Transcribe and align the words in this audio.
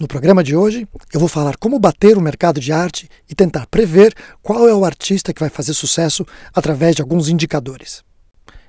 No 0.00 0.08
programa 0.08 0.42
de 0.42 0.56
hoje, 0.56 0.88
eu 1.12 1.20
vou 1.20 1.28
falar 1.28 1.58
como 1.58 1.78
bater 1.78 2.16
o 2.16 2.22
mercado 2.22 2.58
de 2.58 2.72
arte 2.72 3.06
e 3.28 3.34
tentar 3.34 3.66
prever 3.66 4.14
qual 4.40 4.66
é 4.66 4.74
o 4.74 4.86
artista 4.86 5.30
que 5.30 5.40
vai 5.40 5.50
fazer 5.50 5.74
sucesso 5.74 6.26
através 6.54 6.96
de 6.96 7.02
alguns 7.02 7.28
indicadores. 7.28 8.02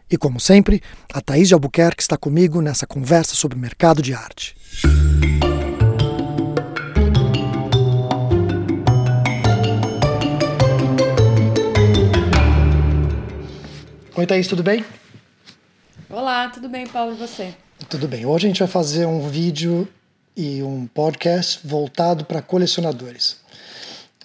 E 0.10 0.18
como 0.18 0.42
sempre, 0.42 0.84
a 1.14 1.22
Thaís 1.22 1.48
de 1.48 1.54
Albuquerque 1.54 2.02
está 2.02 2.18
comigo 2.18 2.62
nessa 2.62 2.86
conversa 2.86 3.34
sobre 3.34 3.58
mercado 3.58 4.02
de 4.02 4.14
arte. 4.14 4.58
Oi, 14.18 14.28
Thaís, 14.28 14.48
tudo 14.50 14.64
bem? 14.64 14.84
Olá, 16.10 16.50
tudo 16.50 16.68
bem, 16.68 16.86
Paulo, 16.86 17.14
e 17.14 17.18
você? 17.18 17.56
Tudo 17.88 18.06
bem. 18.06 18.26
Hoje 18.26 18.48
a 18.48 18.50
gente 18.50 18.60
vai 18.60 18.68
fazer 18.68 19.06
um 19.06 19.30
vídeo 19.30 19.88
e 20.36 20.64
um 20.64 20.88
podcast 20.88 21.60
voltado 21.66 22.26
para 22.26 22.42
colecionadores. 22.42 23.38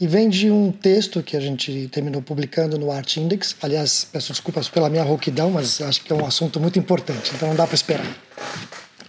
E 0.00 0.06
vem 0.06 0.28
de 0.28 0.50
um 0.50 0.70
texto 0.70 1.22
que 1.22 1.36
a 1.36 1.40
gente 1.40 1.88
terminou 1.88 2.20
publicando 2.20 2.78
no 2.78 2.90
Art 2.90 3.16
Index. 3.16 3.56
Aliás, 3.62 4.06
peço 4.12 4.30
desculpas 4.30 4.68
pela 4.68 4.90
minha 4.90 5.02
rouquidão, 5.02 5.50
mas 5.50 5.80
acho 5.80 6.02
que 6.02 6.12
é 6.12 6.16
um 6.16 6.26
assunto 6.26 6.60
muito 6.60 6.78
importante, 6.78 7.32
então 7.34 7.48
não 7.48 7.56
dá 7.56 7.66
para 7.66 7.74
esperar. 7.74 8.06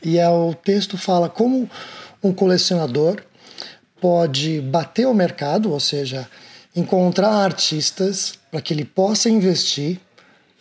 E 0.01 0.17
é, 0.17 0.29
o 0.29 0.53
texto 0.53 0.97
fala 0.97 1.27
como 1.29 1.69
um 2.23 2.31
colecionador 2.31 3.21
pode 3.99 4.61
bater 4.61 5.05
o 5.07 5.13
mercado, 5.13 5.71
ou 5.71 5.79
seja, 5.79 6.27
encontrar 6.75 7.31
artistas 7.31 8.33
para 8.49 8.61
que 8.61 8.73
ele 8.73 8.85
possa 8.85 9.29
investir 9.29 9.99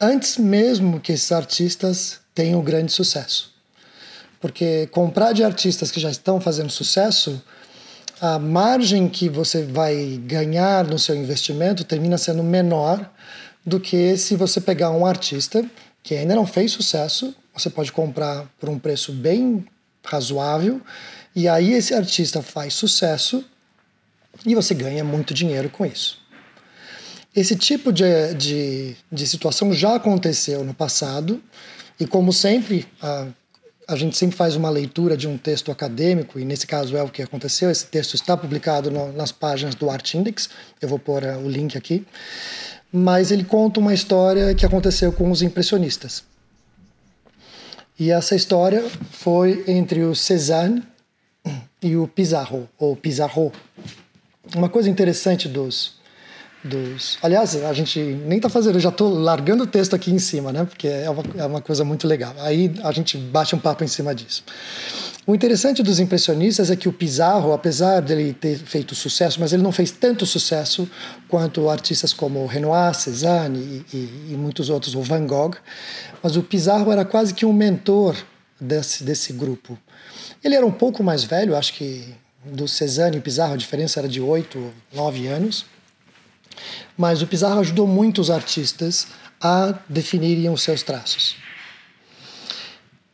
antes 0.00 0.36
mesmo 0.36 1.00
que 1.00 1.12
esses 1.12 1.30
artistas 1.30 2.20
tenham 2.34 2.62
grande 2.62 2.92
sucesso. 2.92 3.55
Porque 4.40 4.86
comprar 4.88 5.32
de 5.32 5.42
artistas 5.42 5.90
que 5.90 6.00
já 6.00 6.10
estão 6.10 6.40
fazendo 6.40 6.70
sucesso, 6.70 7.42
a 8.20 8.38
margem 8.38 9.08
que 9.08 9.28
você 9.28 9.62
vai 9.62 10.20
ganhar 10.24 10.84
no 10.84 10.98
seu 10.98 11.14
investimento 11.14 11.84
termina 11.84 12.16
sendo 12.16 12.42
menor 12.42 13.10
do 13.64 13.80
que 13.80 14.16
se 14.16 14.36
você 14.36 14.60
pegar 14.60 14.90
um 14.90 15.04
artista 15.04 15.64
que 16.02 16.14
ainda 16.14 16.36
não 16.36 16.46
fez 16.46 16.70
sucesso, 16.70 17.34
você 17.52 17.68
pode 17.68 17.90
comprar 17.90 18.46
por 18.60 18.68
um 18.68 18.78
preço 18.78 19.12
bem 19.12 19.66
razoável, 20.04 20.80
e 21.34 21.48
aí 21.48 21.72
esse 21.72 21.92
artista 21.92 22.40
faz 22.40 22.74
sucesso 22.74 23.44
e 24.44 24.54
você 24.54 24.72
ganha 24.72 25.02
muito 25.02 25.34
dinheiro 25.34 25.68
com 25.68 25.84
isso. 25.84 26.18
Esse 27.34 27.56
tipo 27.56 27.92
de, 27.92 28.34
de, 28.34 28.96
de 29.10 29.26
situação 29.26 29.72
já 29.72 29.96
aconteceu 29.96 30.62
no 30.64 30.72
passado, 30.72 31.42
e 31.98 32.06
como 32.06 32.32
sempre, 32.32 32.86
a 33.02 33.26
a 33.88 33.94
gente 33.94 34.16
sempre 34.16 34.36
faz 34.36 34.56
uma 34.56 34.68
leitura 34.68 35.16
de 35.16 35.28
um 35.28 35.38
texto 35.38 35.70
acadêmico, 35.70 36.40
e 36.40 36.44
nesse 36.44 36.66
caso 36.66 36.96
é 36.96 37.02
o 37.02 37.08
que 37.08 37.22
aconteceu. 37.22 37.70
Esse 37.70 37.86
texto 37.86 38.14
está 38.14 38.36
publicado 38.36 38.90
no, 38.90 39.12
nas 39.12 39.30
páginas 39.30 39.74
do 39.74 39.88
Art 39.88 40.14
Index, 40.14 40.48
eu 40.80 40.88
vou 40.88 40.98
pôr 40.98 41.22
uh, 41.22 41.38
o 41.38 41.48
link 41.48 41.78
aqui. 41.78 42.04
Mas 42.92 43.30
ele 43.30 43.44
conta 43.44 43.78
uma 43.78 43.94
história 43.94 44.54
que 44.54 44.66
aconteceu 44.66 45.12
com 45.12 45.30
os 45.30 45.42
impressionistas. 45.42 46.24
E 47.98 48.10
essa 48.10 48.34
história 48.34 48.84
foi 49.10 49.64
entre 49.68 50.02
o 50.02 50.14
Cézanne 50.14 50.82
e 51.80 51.96
o 51.96 52.08
Pizarro, 52.08 52.68
ou 52.78 52.96
Pizarro. 52.96 53.52
Uma 54.54 54.68
coisa 54.68 54.90
interessante 54.90 55.48
dos, 55.48 55.94
dos. 56.66 57.18
Aliás, 57.22 57.56
a 57.64 57.72
gente 57.72 57.98
nem 58.00 58.38
está 58.38 58.48
fazendo, 58.48 58.76
eu 58.76 58.80
já 58.80 58.90
estou 58.90 59.08
largando 59.18 59.64
o 59.64 59.66
texto 59.66 59.94
aqui 59.94 60.10
em 60.10 60.18
cima, 60.18 60.52
né? 60.52 60.64
Porque 60.64 60.88
é 60.88 61.08
uma, 61.08 61.22
é 61.38 61.46
uma 61.46 61.60
coisa 61.60 61.84
muito 61.84 62.06
legal. 62.06 62.34
Aí 62.40 62.74
a 62.82 62.92
gente 62.92 63.16
bate 63.16 63.54
um 63.54 63.58
papo 63.58 63.84
em 63.84 63.88
cima 63.88 64.14
disso. 64.14 64.44
O 65.26 65.34
interessante 65.34 65.82
dos 65.82 65.98
impressionistas 65.98 66.70
é 66.70 66.76
que 66.76 66.88
o 66.88 66.92
Pizarro, 66.92 67.52
apesar 67.52 68.00
dele 68.00 68.32
ter 68.32 68.56
feito 68.58 68.94
sucesso, 68.94 69.40
mas 69.40 69.52
ele 69.52 69.62
não 69.62 69.72
fez 69.72 69.90
tanto 69.90 70.24
sucesso 70.24 70.88
quanto 71.28 71.68
artistas 71.68 72.12
como 72.12 72.46
Renoir, 72.46 72.94
Cézanne 72.94 73.58
e, 73.92 73.96
e, 73.96 74.32
e 74.32 74.36
muitos 74.36 74.70
outros, 74.70 74.94
o 74.94 75.02
Van 75.02 75.26
Gogh. 75.26 75.56
Mas 76.22 76.36
o 76.36 76.42
Pizarro 76.42 76.92
era 76.92 77.04
quase 77.04 77.34
que 77.34 77.44
um 77.44 77.52
mentor 77.52 78.16
desse, 78.60 79.02
desse 79.02 79.32
grupo. 79.32 79.76
Ele 80.44 80.54
era 80.54 80.64
um 80.64 80.70
pouco 80.70 81.02
mais 81.02 81.24
velho, 81.24 81.56
acho 81.56 81.74
que 81.74 82.14
do 82.44 82.68
Cézanne 82.68 83.16
e 83.16 83.20
Pizarro 83.20 83.54
a 83.54 83.56
diferença 83.56 83.98
era 83.98 84.08
de 84.08 84.20
8, 84.20 84.72
9 84.94 85.26
anos. 85.26 85.66
Mas 86.96 87.22
o 87.22 87.26
Pizarro 87.26 87.60
ajudou 87.60 87.86
muito 87.86 88.20
os 88.20 88.30
artistas 88.30 89.06
a 89.40 89.74
definirem 89.88 90.50
os 90.50 90.62
seus 90.62 90.82
traços. 90.82 91.36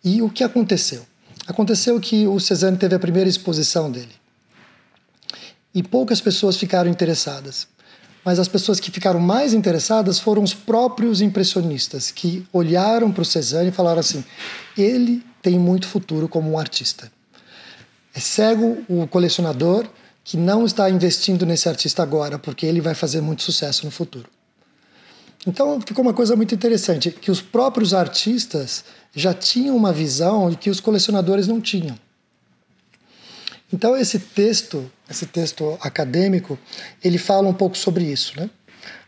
E 0.05 0.23
o 0.23 0.31
que 0.31 0.43
aconteceu? 0.43 1.07
Aconteceu 1.47 1.99
que 2.01 2.27
o 2.27 2.39
Cézanne 2.39 2.77
teve 2.77 2.95
a 2.95 2.99
primeira 2.99 3.29
exposição 3.29 3.91
dele. 3.91 4.13
E 5.75 5.83
poucas 5.83 6.21
pessoas 6.21 6.57
ficaram 6.57 6.91
interessadas. 6.91 7.67
Mas 8.25 8.39
as 8.39 8.47
pessoas 8.47 8.79
que 8.79 8.91
ficaram 8.91 9.19
mais 9.19 9.53
interessadas 9.53 10.21
foram 10.21 10.43
os 10.43 10.55
próprios 10.55 11.21
impressionistas, 11.21 12.11
que 12.11 12.47
olharam 12.53 13.11
para 13.11 13.23
o 13.23 13.25
Cézanne 13.25 13.71
e 13.71 13.73
falaram 13.73 13.99
assim: 13.99 14.25
ele 14.79 15.25
tem 15.41 15.59
muito 15.59 15.89
futuro 15.89 16.29
como 16.29 16.51
um 16.51 16.59
artista. 16.59 17.11
É 18.15 18.21
cego 18.21 18.85
o 18.89 19.07
colecionador 19.09 19.89
que 20.25 20.37
não 20.37 20.65
está 20.65 20.89
investindo 20.89 21.45
nesse 21.45 21.69
artista 21.69 22.03
agora, 22.03 22.39
porque 22.39 22.65
ele 22.65 22.81
vai 22.81 22.95
fazer 22.95 23.21
muito 23.21 23.43
sucesso 23.43 23.85
no 23.85 23.91
futuro. 23.91 24.29
Então 25.47 25.81
ficou 25.81 26.05
uma 26.05 26.15
coisa 26.15 26.37
muito 26.37 26.55
interessante, 26.55 27.11
que 27.11 27.31
os 27.31 27.41
próprios 27.41 27.93
artistas 27.93 28.85
já 29.15 29.35
tinham 29.35 29.77
uma 29.77 29.93
visão 29.93 30.55
que 30.55 30.71
os 30.71 30.79
colecionadores 30.79 31.49
não 31.49 31.61
tinham. 31.61 31.99
Então 33.73 33.97
esse 33.97 34.19
texto, 34.19 34.91
esse 35.11 35.27
texto 35.27 35.77
acadêmico, 35.81 36.59
ele 37.03 37.19
fala 37.19 37.49
um 37.49 37.55
pouco 37.55 37.77
sobre 37.77 38.05
isso, 38.05 38.39
né? 38.39 38.49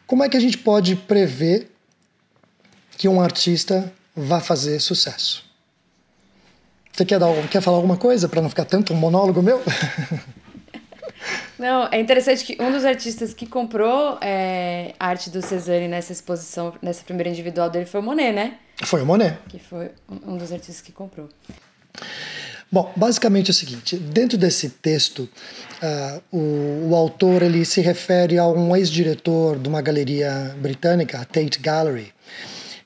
Como 0.07 0.25
é 0.25 0.29
que 0.29 0.37
a 0.37 0.41
gente 0.41 0.59
pode 0.59 0.97
prever 0.97 1.71
que 2.97 3.09
um 3.09 3.21
artista 3.21 3.93
vai 4.15 4.41
fazer 4.41 4.81
sucesso? 4.81 5.45
Você 6.93 7.05
quer, 7.05 7.19
dar, 7.19 7.29
quer 7.49 7.61
falar 7.61 7.77
alguma 7.77 7.97
coisa 7.97 8.29
para 8.29 8.41
não 8.41 8.49
ficar 8.49 8.65
tanto 8.65 8.93
um 8.93 8.97
monólogo 8.97 9.43
meu? 9.43 9.63
Não, 11.65 11.89
é 11.91 11.99
interessante 11.99 12.45
que 12.45 12.63
um 12.63 12.71
dos 12.71 12.85
artistas 12.85 13.33
que 13.33 13.47
comprou 13.47 14.19
é, 14.21 14.93
a 15.01 15.07
arte 15.07 15.31
do 15.31 15.41
Cezanne 15.41 15.89
nessa 15.89 16.13
exposição, 16.13 16.75
nessa 16.83 17.03
primeira 17.03 17.31
individual 17.31 17.71
dele, 17.71 17.87
foi 17.87 18.01
o 18.01 18.03
Monet, 18.03 18.33
né? 18.35 18.59
Foi 18.83 19.01
o 19.01 19.07
Monet. 19.07 19.39
Que 19.49 19.59
foi 19.59 19.91
um 20.27 20.37
dos 20.37 20.53
artistas 20.53 20.83
que 20.83 20.93
comprou. 20.93 21.27
Bom, 22.71 22.93
basicamente 22.95 23.49
é 23.49 23.53
o 23.53 23.55
seguinte: 23.55 23.97
dentro 23.97 24.37
desse 24.37 24.69
texto, 24.69 25.21
uh, 25.21 26.23
o, 26.31 26.91
o, 26.91 26.95
autor 26.95 27.43
ele 27.43 27.65
se 27.65 27.81
refere 27.81 28.37
a 28.37 28.47
um 28.47 28.77
ex-diretor 28.77 29.59
de 29.59 29.67
uma 29.67 29.81
galeria 29.81 30.55
britânica, 30.59 31.19
a 31.19 31.25
Tate 31.25 31.61
Gallery. 31.61 32.13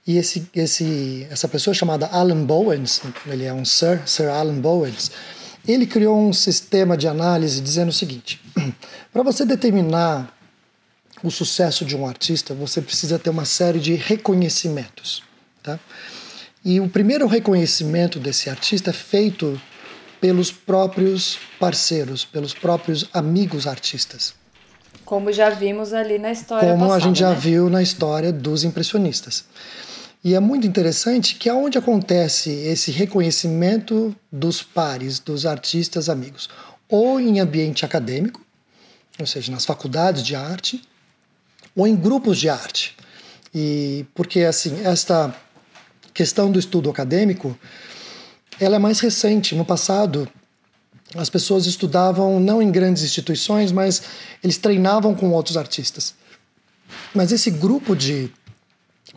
E 0.07 0.19
esse, 0.19 0.49
esse, 0.55 1.27
essa 1.29 1.49
pessoa 1.49 1.75
chamada 1.75 2.07
Alan 2.07 2.45
Bowens, 2.45 3.03
ele 3.27 3.45
é 3.45 3.53
um 3.53 3.65
Sir, 3.65 4.01
Sir 4.07 4.29
Alan 4.29 4.61
Bowens, 4.61 5.11
ele 5.67 5.87
criou 5.87 6.19
um 6.19 6.33
sistema 6.33 6.97
de 6.97 7.09
análise 7.09 7.61
dizendo 7.61 7.89
o 7.89 7.93
seguinte: 7.93 8.41
para 9.13 9.23
você 9.23 9.45
determinar 9.45 10.35
o 11.23 11.31
sucesso 11.31 11.85
de 11.85 11.97
um 11.97 12.07
artista, 12.07 12.55
você 12.55 12.81
precisa 12.81 13.19
ter 13.19 13.31
uma 13.31 13.45
série 13.45 13.79
de 13.79 13.95
reconhecimentos. 13.95 15.23
Tá? 15.63 15.79
E 16.65 16.81
o 16.81 16.89
primeiro 16.89 17.27
reconhecimento 17.27 18.19
desse 18.19 18.49
artista 18.51 18.91
é 18.91 18.93
feito 18.93 19.61
pelos 20.21 20.51
próprios 20.51 21.39
parceiros, 21.59 22.25
pelos 22.25 22.55
próprios 22.55 23.09
amigos 23.13 23.67
artistas. 23.67 24.35
Como 25.05 25.33
já 25.33 25.49
vimos 25.49 25.93
ali 25.93 26.19
na 26.19 26.33
história 26.33 26.69
Como 26.71 26.81
passada, 26.81 26.97
a 26.97 27.01
gente 27.01 27.21
já 27.21 27.31
né? 27.31 27.37
viu 27.37 27.71
na 27.71 27.83
história 27.83 28.33
dos 28.33 28.65
impressionistas. 28.65 29.45
E 30.23 30.35
é 30.35 30.41
muito 30.41 30.67
interessante 30.67 31.37
que 31.37 31.49
aonde 31.49 31.79
acontece 31.79 32.51
esse 32.51 32.91
reconhecimento 32.91 34.15
dos 34.31 34.63
pares, 34.63 35.19
dos 35.19 35.47
artistas 35.47 36.09
amigos, 36.09 36.49
ou 36.89 37.21
em 37.21 37.39
ambiente 37.39 37.85
acadêmico, 37.85 38.45
ou 39.19 39.27
seja, 39.27 39.53
nas 39.53 39.65
faculdades 39.65 40.23
de 40.23 40.35
arte, 40.35 40.83
ou 41.75 41.87
em 41.87 41.95
grupos 41.95 42.39
de 42.39 42.49
arte. 42.49 42.97
E 43.55 44.05
porque 44.15 44.41
assim, 44.41 44.81
esta 44.85 45.35
questão 46.13 46.51
do 46.51 46.59
estudo 46.59 46.91
acadêmico, 46.91 47.57
ela 48.59 48.77
é 48.77 48.79
mais 48.79 48.99
recente. 48.99 49.55
No 49.55 49.65
passado, 49.65 50.29
as 51.15 51.31
pessoas 51.31 51.67
estudavam 51.67 52.41
não 52.41 52.61
em 52.61 52.71
grandes 52.71 53.05
instituições, 53.05 53.71
mas 53.71 54.03
eles 54.43 54.59
treinavam 54.59 55.15
com 55.15 55.31
outros 55.31 55.57
artistas. 55.57 56.15
Mas 57.15 57.33
esse 57.33 57.51
grupo 57.51 57.95
de 57.95 58.33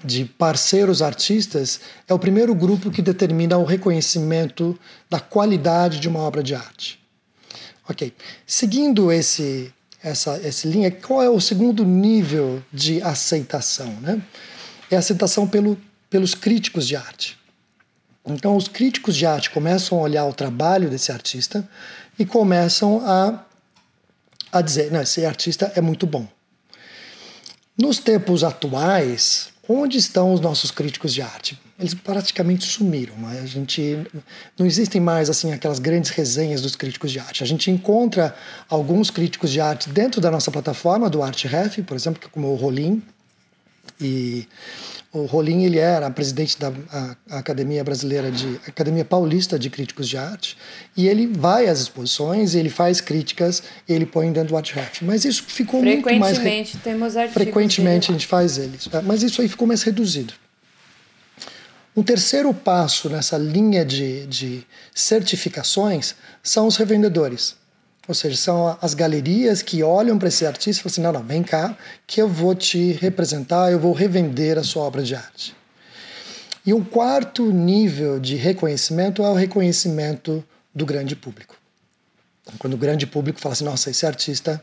de 0.04 0.26
parceiros 0.26 1.02
artistas 1.02 1.80
é 2.08 2.14
o 2.14 2.20
primeiro 2.20 2.54
grupo 2.56 2.92
que 2.92 3.02
determina 3.02 3.58
o 3.58 3.66
reconhecimento 3.66 4.78
da 5.10 5.20
qualidade 5.20 6.00
de 6.00 6.08
uma 6.08 6.20
obra 6.20 6.42
de 6.42 6.56
arte. 6.56 7.00
Ok, 7.88 8.14
seguindo 8.46 9.12
esse 9.12 9.74
essa, 10.04 10.32
essa 10.44 10.68
linha, 10.68 10.90
qual 10.90 11.22
é 11.22 11.30
o 11.30 11.40
segundo 11.40 11.86
nível 11.86 12.64
de 12.74 13.02
aceitação? 13.02 13.92
Né? 14.02 14.22
É 14.90 14.96
a 14.96 15.00
aceitação 15.00 15.48
pelo, 15.48 15.78
pelos 16.10 16.34
críticos 16.34 16.88
de 16.88 16.96
arte. 16.96 17.38
Então, 18.26 18.56
os 18.56 18.68
críticos 18.68 19.16
de 19.16 19.26
arte 19.26 19.50
começam 19.50 19.98
a 19.98 20.02
olhar 20.02 20.26
o 20.26 20.34
trabalho 20.34 20.90
desse 20.90 21.12
artista 21.12 21.68
e 22.18 22.26
começam 22.26 23.02
a, 23.06 23.44
a 24.52 24.62
dizer: 24.62 24.92
não, 24.92 25.02
esse 25.02 25.26
artista 25.26 25.72
é 25.76 25.82
muito 25.82 26.06
bom. 26.06 26.28
Nos 27.78 28.00
tempos 28.00 28.44
atuais, 28.44 29.51
onde 29.68 29.98
estão 29.98 30.34
os 30.34 30.40
nossos 30.40 30.72
críticos 30.72 31.14
de 31.14 31.22
arte? 31.22 31.60
Eles 31.80 31.94
praticamente 31.94 32.66
sumiram. 32.66 33.16
Né? 33.18 33.40
A 33.42 33.46
gente 33.46 34.06
não 34.58 34.66
existem 34.66 35.02
mais 35.02 35.30
assim 35.30 35.52
aquelas 35.52 35.80
grandes 35.80 36.12
resenhas 36.12 36.62
dos 36.62 36.76
críticos 36.76 37.12
de 37.12 37.20
arte. 37.20 37.44
A 37.44 37.48
gente 37.48 37.72
encontra 37.72 38.36
alguns 38.70 39.10
críticos 39.10 39.52
de 39.52 39.60
arte 39.60 39.90
dentro 39.90 40.22
da 40.22 40.30
nossa 40.30 40.52
plataforma 40.52 41.10
do 41.10 41.24
ArtRef, 41.24 41.82
por 41.84 41.96
exemplo, 41.96 42.30
como 42.32 42.48
o 42.50 42.56
Rolim, 42.56 43.02
e 44.02 44.48
o 45.14 45.26
Rolim 45.26 45.64
ele 45.64 45.78
era 45.78 46.10
presidente 46.10 46.58
da 46.58 46.72
Academia 47.30 47.84
Brasileira 47.84 48.32
de 48.32 48.60
Academia 48.68 49.04
Paulista 49.04 49.60
de 49.60 49.70
Críticos 49.70 50.08
de 50.08 50.18
Arte 50.18 50.58
e 50.96 51.08
ele 51.08 51.28
vai 51.28 51.68
às 51.68 51.82
exposições, 51.82 52.56
ele 52.56 52.70
faz 52.70 53.02
críticas, 53.02 53.62
ele 53.88 54.06
põe 54.06 54.32
dentro 54.32 54.50
do 54.50 54.58
ArtRef. 54.58 55.04
Mas 55.04 55.26
isso 55.26 55.44
ficou 55.44 55.84
muito 55.84 56.04
mais 56.16 56.38
frequentemente 56.38 56.78
temos 56.78 57.18
artigos 57.18 57.34
frequentemente 57.34 58.10
a 58.10 58.14
gente 58.14 58.28
faz 58.28 58.58
eles, 58.58 58.90
é, 58.92 59.02
mas 59.02 59.22
isso 59.22 59.42
aí 59.42 59.48
ficou 59.48 59.68
mais 59.68 59.84
reduzido. 59.84 60.34
Um 61.96 62.04
terceiro 62.04 62.54
passo 62.54 63.10
nessa 63.10 63.38
linha 63.38 63.84
de, 63.84 64.26
de 64.28 64.66
certificações 64.96 66.16
são 66.42 66.66
os 66.66 66.78
revendedores. 66.78 67.58
Ou 68.08 68.16
seja, 68.16 68.36
são 68.36 68.78
as 68.82 68.94
galerias 68.94 69.62
que 69.62 69.84
olham 69.84 70.18
para 70.18 70.28
esse 70.28 70.46
artista 70.46 70.82
e 70.82 70.84
falam 70.84 70.92
assim: 70.92 71.02
não, 71.02 71.12
não, 71.14 71.24
vem 71.24 71.44
cá, 71.44 71.78
que 72.08 72.22
eu 72.22 72.28
vou 72.28 72.56
te 72.56 72.94
representar, 72.94 73.72
eu 73.72 73.80
vou 73.80 73.94
revender 73.94 74.58
a 74.58 74.64
sua 74.64 74.84
obra 74.84 75.04
de 75.04 75.16
arte. 75.16 75.56
E 76.66 76.74
um 76.74 76.84
quarto 76.84 77.52
nível 77.52 78.20
de 78.20 78.36
reconhecimento 78.36 79.24
é 79.24 79.30
o 79.30 79.34
reconhecimento 79.34 80.44
do 80.74 80.86
grande 80.86 81.16
público. 81.16 81.56
Então, 82.42 82.56
quando 82.58 82.74
o 82.74 82.78
grande 82.78 83.06
público 83.06 83.40
fala 83.40 83.54
assim: 83.54 83.64
nossa, 83.64 83.92
esse 83.92 84.06
artista, 84.06 84.62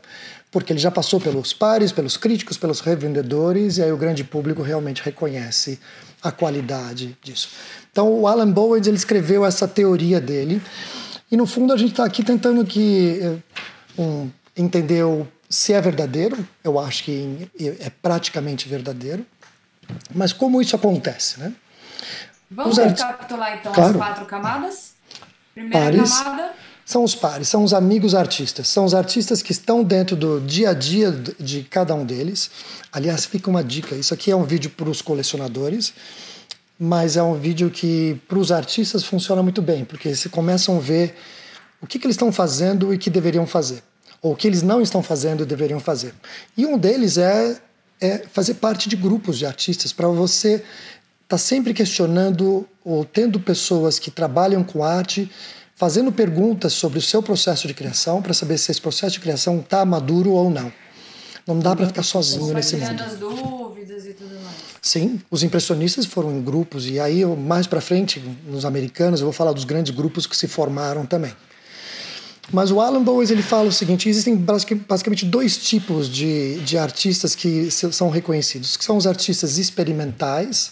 porque 0.51 0.73
ele 0.73 0.79
já 0.79 0.91
passou 0.91 1.19
pelos 1.19 1.53
pares, 1.53 1.91
pelos 1.91 2.17
críticos, 2.17 2.57
pelos 2.57 2.81
revendedores, 2.81 3.77
e 3.77 3.83
aí 3.83 3.91
o 3.91 3.97
grande 3.97 4.23
público 4.23 4.61
realmente 4.61 5.01
reconhece 5.01 5.79
a 6.21 6.31
qualidade 6.31 7.17
disso. 7.23 7.49
Então, 7.91 8.11
o 8.11 8.27
Alan 8.27 8.51
Bowen 8.51 8.81
ele 8.85 8.97
escreveu 8.97 9.45
essa 9.45 9.67
teoria 9.67 10.19
dele 10.19 10.61
e 11.31 11.37
no 11.37 11.45
fundo 11.45 11.73
a 11.73 11.77
gente 11.77 11.91
está 11.91 12.05
aqui 12.05 12.23
tentando 12.23 12.65
que 12.65 13.19
eh, 13.21 13.37
um, 14.01 14.29
entender 14.55 15.03
se 15.49 15.73
é 15.73 15.81
verdadeiro. 15.81 16.47
Eu 16.63 16.79
acho 16.79 17.03
que 17.03 17.49
é 17.59 17.89
praticamente 18.01 18.67
verdadeiro. 18.67 19.25
Mas 20.13 20.33
como 20.33 20.61
isso 20.61 20.75
acontece, 20.75 21.39
né? 21.39 21.53
Vamos 22.49 22.77
Os 22.77 22.83
recapitular 22.83 23.57
então 23.57 23.71
claro. 23.71 23.91
as 23.91 23.95
quatro 23.95 24.25
camadas. 24.25 24.93
Primeira 25.53 25.85
pares, 25.85 26.17
camada 26.17 26.53
são 26.89 27.03
os 27.03 27.13
pares, 27.13 27.47
são 27.47 27.63
os 27.63 27.71
amigos 27.71 28.15
artistas, 28.15 28.67
são 28.67 28.83
os 28.83 28.95
artistas 28.95 29.43
que 29.43 29.51
estão 29.51 29.83
dentro 29.83 30.15
do 30.15 30.41
dia 30.41 30.71
a 30.71 30.73
dia 30.73 31.11
de 31.11 31.61
cada 31.61 31.93
um 31.93 32.03
deles. 32.03 32.49
Aliás, 32.91 33.25
fica 33.25 33.47
uma 33.47 33.63
dica: 33.63 33.93
isso 33.93 34.11
aqui 34.11 34.31
é 34.31 34.35
um 34.35 34.43
vídeo 34.43 34.71
para 34.71 34.89
os 34.89 34.99
colecionadores 34.99 35.93
mas 36.79 37.17
é 37.17 37.23
um 37.23 37.33
vídeo 37.33 37.69
que 37.69 38.17
para 38.25 38.39
os 38.39 38.53
artistas 38.53 39.03
funciona 39.03 39.43
muito 39.43 39.61
bem, 39.61 39.83
porque 39.83 40.07
eles 40.07 40.25
começam 40.27 40.77
a 40.77 40.79
ver 40.79 41.13
o 41.81 41.85
que, 41.85 41.99
que 41.99 42.05
eles 42.05 42.13
estão 42.13 42.31
fazendo 42.31 42.93
e 42.93 42.97
que 42.97 43.09
deveriam 43.09 43.45
fazer, 43.45 43.83
ou 44.21 44.31
o 44.31 44.35
que 44.35 44.47
eles 44.47 44.63
não 44.63 44.81
estão 44.81 45.03
fazendo 45.03 45.43
e 45.43 45.45
deveriam 45.45 45.79
fazer. 45.79 46.13
E 46.55 46.65
um 46.65 46.77
deles 46.77 47.17
é, 47.17 47.59
é 47.99 48.19
fazer 48.31 48.53
parte 48.55 48.87
de 48.87 48.95
grupos 48.95 49.37
de 49.37 49.45
artistas, 49.45 49.91
para 49.91 50.07
você 50.07 50.55
estar 50.55 50.65
tá 51.27 51.37
sempre 51.37 51.73
questionando 51.73 52.65
ou 52.83 53.03
tendo 53.03 53.41
pessoas 53.41 53.99
que 53.99 54.09
trabalham 54.09 54.63
com 54.63 54.81
arte, 54.81 55.29
fazendo 55.75 56.13
perguntas 56.13 56.71
sobre 56.71 56.97
o 56.99 57.01
seu 57.01 57.21
processo 57.21 57.67
de 57.67 57.73
criação, 57.73 58.21
para 58.21 58.33
saber 58.33 58.57
se 58.57 58.71
esse 58.71 58.79
processo 58.79 59.13
de 59.13 59.19
criação 59.19 59.59
está 59.59 59.83
maduro 59.83 60.31
ou 60.31 60.49
não. 60.49 60.71
Não 61.45 61.59
dá 61.59 61.75
para 61.75 61.87
ficar 61.87 62.03
sozinho 62.03 62.53
nesse 62.53 62.77
mundo. 62.77 63.03
as 63.03 63.17
dúvidas 63.17 64.05
e 64.05 64.13
tudo 64.13 64.35
mais. 64.35 64.68
Sim, 64.81 65.19
os 65.29 65.43
impressionistas 65.43 66.05
foram 66.05 66.31
em 66.31 66.41
grupos 66.41 66.87
e 66.87 66.99
aí 66.99 67.25
mais 67.25 67.67
para 67.67 67.81
frente, 67.81 68.23
nos 68.47 68.63
americanos, 68.63 69.19
eu 69.19 69.25
vou 69.25 69.33
falar 69.33 69.51
dos 69.51 69.65
grandes 69.65 69.93
grupos 69.93 70.25
que 70.25 70.35
se 70.35 70.47
formaram 70.47 71.05
também. 71.05 71.33
Mas 72.51 72.71
o 72.71 72.81
Alan 72.81 73.03
Bowes 73.03 73.29
ele 73.29 73.43
fala 73.43 73.67
o 73.67 73.71
seguinte: 73.71 74.09
existem 74.09 74.35
basicamente 74.35 75.25
dois 75.25 75.57
tipos 75.57 76.09
de, 76.09 76.59
de 76.59 76.77
artistas 76.77 77.35
que 77.35 77.69
são 77.71 78.09
reconhecidos, 78.09 78.75
que 78.75 78.83
são 78.83 78.97
os 78.97 79.05
artistas 79.05 79.57
experimentais. 79.57 80.71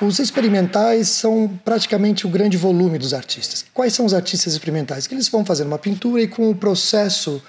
Os 0.00 0.18
experimentais 0.18 1.08
são 1.08 1.60
praticamente 1.64 2.26
o 2.26 2.30
grande 2.30 2.56
volume 2.56 2.98
dos 2.98 3.14
artistas. 3.14 3.64
Quais 3.72 3.92
são 3.92 4.04
os 4.04 4.12
artistas 4.12 4.52
experimentais? 4.54 5.06
Que 5.06 5.14
eles 5.14 5.28
vão 5.28 5.44
fazer 5.44 5.62
uma 5.62 5.78
pintura 5.78 6.22
e 6.22 6.26
com 6.26 6.50
o 6.50 6.54
processo 6.54 7.40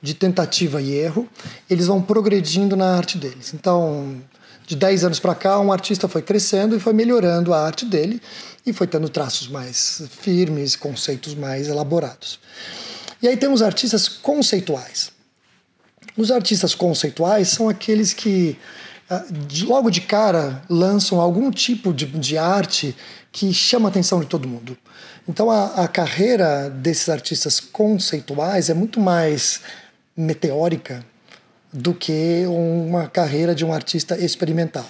de 0.00 0.14
tentativa 0.14 0.80
e 0.80 0.94
erro, 0.94 1.28
eles 1.68 1.88
vão 1.88 2.00
progredindo 2.00 2.76
na 2.76 2.96
arte 2.96 3.18
deles. 3.18 3.52
Então, 3.52 4.16
de 4.68 4.76
10 4.76 5.04
anos 5.04 5.18
para 5.18 5.34
cá, 5.34 5.58
um 5.58 5.72
artista 5.72 6.06
foi 6.06 6.20
crescendo 6.20 6.76
e 6.76 6.80
foi 6.80 6.92
melhorando 6.92 7.54
a 7.54 7.64
arte 7.64 7.86
dele 7.86 8.20
e 8.66 8.72
foi 8.72 8.86
tendo 8.86 9.08
traços 9.08 9.48
mais 9.48 10.02
firmes, 10.20 10.76
conceitos 10.76 11.34
mais 11.34 11.68
elaborados. 11.68 12.38
E 13.22 13.26
aí 13.26 13.34
temos 13.34 13.62
artistas 13.62 14.06
conceituais. 14.06 15.10
Os 16.18 16.30
artistas 16.30 16.74
conceituais 16.74 17.48
são 17.48 17.66
aqueles 17.66 18.12
que 18.12 18.58
ah, 19.08 19.24
logo 19.62 19.88
de 19.88 20.02
cara 20.02 20.62
lançam 20.68 21.18
algum 21.18 21.50
tipo 21.50 21.94
de, 21.94 22.04
de 22.04 22.36
arte 22.36 22.94
que 23.32 23.54
chama 23.54 23.88
a 23.88 23.90
atenção 23.90 24.20
de 24.20 24.26
todo 24.26 24.46
mundo. 24.46 24.76
Então 25.26 25.50
a, 25.50 25.84
a 25.84 25.88
carreira 25.88 26.68
desses 26.68 27.08
artistas 27.08 27.58
conceituais 27.58 28.68
é 28.68 28.74
muito 28.74 29.00
mais 29.00 29.62
meteórica 30.14 31.02
do 31.72 31.92
que 31.92 32.44
uma 32.46 33.06
carreira 33.08 33.54
de 33.54 33.64
um 33.64 33.72
artista 33.72 34.16
experimental. 34.16 34.86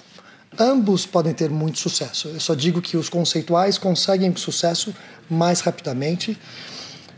Ambos 0.57 1.05
podem 1.05 1.33
ter 1.33 1.49
muito 1.49 1.77
sucesso. 1.79 2.29
Eu 2.29 2.39
só 2.39 2.55
digo 2.55 2.81
que 2.81 2.97
os 2.97 3.09
conceituais 3.09 3.77
conseguem 3.77 4.35
sucesso 4.35 4.93
mais 5.29 5.61
rapidamente. 5.61 6.37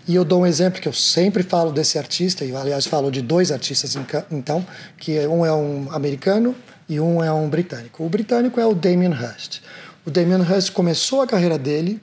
E 0.08 0.16
eu 0.16 0.26
dou 0.26 0.42
um 0.42 0.46
exemplo 0.46 0.82
que 0.82 0.88
eu 0.88 0.94
sempre 0.94 1.44
falo 1.44 1.72
desse 1.72 1.98
artista, 1.98 2.44
e 2.44 2.56
aliás 2.56 2.86
falo 2.88 3.12
de 3.12 3.22
dois 3.22 3.52
artistas 3.52 3.96
então, 4.32 4.66
que 4.98 5.20
um 5.28 5.46
é 5.46 5.54
um 5.54 5.88
americano 5.92 6.56
e 6.90 7.00
um 7.00 7.24
é 7.24 7.32
um 7.32 7.48
britânico. 7.48 8.04
O 8.04 8.10
britânico 8.10 8.60
é 8.60 8.66
o 8.66 8.74
Damien 8.74 9.14
Hirst. 9.14 9.62
O 10.06 10.10
Damien 10.10 10.42
Hirst 10.42 10.72
começou 10.72 11.22
a 11.22 11.28
carreira 11.28 11.58
dele 11.58 12.02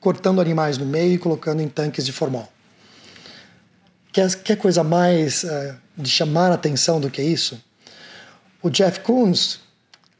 cortando 0.00 0.40
animais 0.40 0.76
no 0.78 0.84
meio 0.84 1.14
e 1.14 1.18
colocando 1.18 1.62
em 1.62 1.68
tanques 1.68 2.04
de 2.04 2.12
formol. 2.12 2.48
Quer, 4.12 4.34
quer 4.36 4.56
coisa 4.56 4.84
mais 4.84 5.44
uh, 5.44 5.74
de 5.96 6.10
chamar 6.10 6.50
a 6.50 6.54
atenção 6.54 7.00
do 7.00 7.10
que 7.10 7.22
isso? 7.22 7.60
O 8.62 8.70
Jeff 8.70 9.00
Koons 9.00 9.60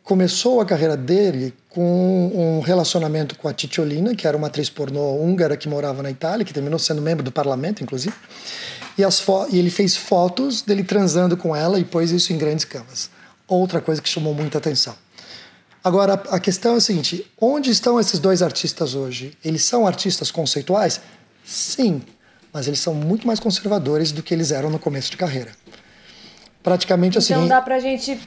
começou 0.02 0.61
a 0.61 0.64
carreira 0.64 0.97
dele 0.97 1.52
com 1.68 2.30
um 2.33 2.61
relacionamento 2.61 3.37
com 3.37 3.49
a 3.49 3.52
Titiolina, 3.52 4.14
que 4.14 4.26
era 4.26 4.37
uma 4.37 4.47
atriz 4.47 4.71
pornô 4.71 5.16
húngara 5.16 5.56
que 5.56 5.68
morava 5.68 6.02
na 6.02 6.11
Itália, 6.11 6.45
que 6.45 6.54
terminou 6.54 6.78
sendo 6.78 7.02
membro 7.02 7.25
do 7.25 7.33
parlamento, 7.33 7.83
inclusive. 7.83 8.14
E, 8.97 9.02
e 9.02 9.59
ele 9.59 9.68
fez 9.68 9.97
fotos 9.97 10.62
dele 10.62 10.85
transando 10.85 11.37
com 11.37 11.54
ela 11.54 11.78
e 11.78 11.85
pôs 11.85 12.12
isso 12.12 12.33
em 12.33 12.38
grandes 12.38 12.64
camas. 12.64 13.11
Outra 13.49 13.80
coisa 13.80 14.00
que 14.00 14.09
chamou 14.09 14.33
muita 14.33 14.59
atenção. 14.59 14.95
Agora, 15.83 16.14
a 16.30 16.40
questão 16.40 16.75
é 16.75 16.76
a 16.78 16.80
seguinte: 16.80 17.26
onde 17.40 17.71
estão 17.71 18.00
esses 18.00 18.18
dois 18.18 18.42
artistas 18.42 18.95
hoje? 18.95 19.37
Eles 19.45 19.64
são 19.64 19.87
artistas 19.87 20.30
conceituais? 20.30 21.00
Sim, 21.45 22.02
mas 22.52 22.66
eles 22.66 22.80
são 22.80 22.95
muito 22.95 23.26
mais 23.26 23.38
conservadores 23.38 24.12
do 24.12 24.23
que 24.23 24.33
eles 24.33 24.50
eram 24.50 24.71
no 24.71 24.78
começo 24.78 25.11
de 25.11 25.16
carreira. 25.16 25.52
Praticamente 26.66 27.16
assim. 27.16 27.32
Então 27.32 27.46
dá 27.46 27.62
pra 27.62 27.78
gente 27.78 28.18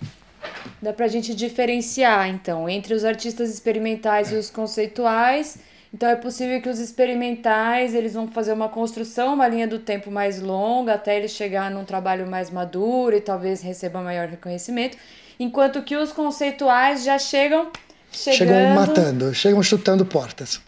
dá 0.81 0.93
pra 0.93 1.10
gente 1.10 1.36
diferenciar 1.36 2.29
então 2.29 2.69
entre 2.69 2.93
os 2.93 3.03
artistas 3.03 3.50
experimentais 3.50 4.31
e 4.31 4.36
os 4.36 4.50
conceituais. 4.50 5.58
Então 5.93 6.08
é 6.08 6.15
possível 6.15 6.62
que 6.62 6.69
os 6.69 6.79
experimentais 6.79 7.93
eles 7.93 8.13
vão 8.13 8.29
fazer 8.29 8.53
uma 8.53 8.69
construção, 8.69 9.34
uma 9.34 9.46
linha 9.46 9.67
do 9.67 9.77
tempo 9.77 10.10
mais 10.10 10.41
longa 10.41 10.93
até 10.93 11.17
eles 11.17 11.31
chegar 11.31 11.69
num 11.69 11.84
trabalho 11.84 12.25
mais 12.27 12.50
maduro 12.50 13.13
e 13.13 13.19
talvez 13.19 13.62
receba 13.62 14.01
maior 14.01 14.29
reconhecimento, 14.29 14.98
enquanto 15.38 15.81
que 15.81 15.98
os 15.98 16.13
conceituais 16.13 17.03
já 17.03 17.19
chegam 17.19 17.69
chegando... 18.10 18.38
chegam 18.38 18.75
matando, 18.75 19.34
chegam 19.34 19.62
chutando 19.62 20.05
portas. 20.05 20.62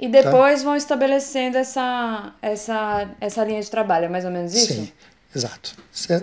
E 0.00 0.08
depois 0.08 0.60
tá? 0.60 0.64
vão 0.64 0.74
estabelecendo 0.74 1.56
essa, 1.56 2.32
essa, 2.42 3.08
essa 3.20 3.44
linha 3.44 3.60
de 3.62 3.70
trabalho, 3.70 4.06
é 4.06 4.08
mais 4.08 4.24
ou 4.24 4.30
menos 4.32 4.54
isso? 4.54 4.72
Sim, 4.72 4.92
exato. 5.34 5.72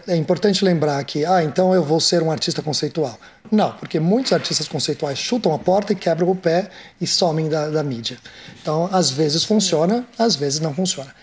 É 0.08 0.16
importante 0.16 0.64
lembrar 0.64 1.04
que, 1.04 1.26
ah, 1.26 1.44
então 1.44 1.74
eu 1.74 1.84
vou 1.84 2.00
ser 2.00 2.22
um 2.22 2.32
artista 2.32 2.62
conceitual. 2.62 3.18
Não, 3.52 3.72
porque 3.74 4.00
muitos 4.00 4.34
artistas 4.34 4.68
conceituais 4.68 5.18
chutam 5.18 5.54
a 5.54 5.60
porta 5.60 5.94
e 5.94 5.96
quebram 5.96 6.30
o 6.30 6.36
pé 6.36 6.70
e 7.00 7.08
somem 7.08 7.48
da, 7.48 7.70
da 7.70 7.84
mídia. 7.84 8.18
Então, 8.62 8.90
às 8.92 9.10
vezes 9.10 9.44
funciona, 9.44 10.06
às 10.18 10.36
vezes 10.36 10.60
não 10.60 10.74
funciona. 10.74 11.14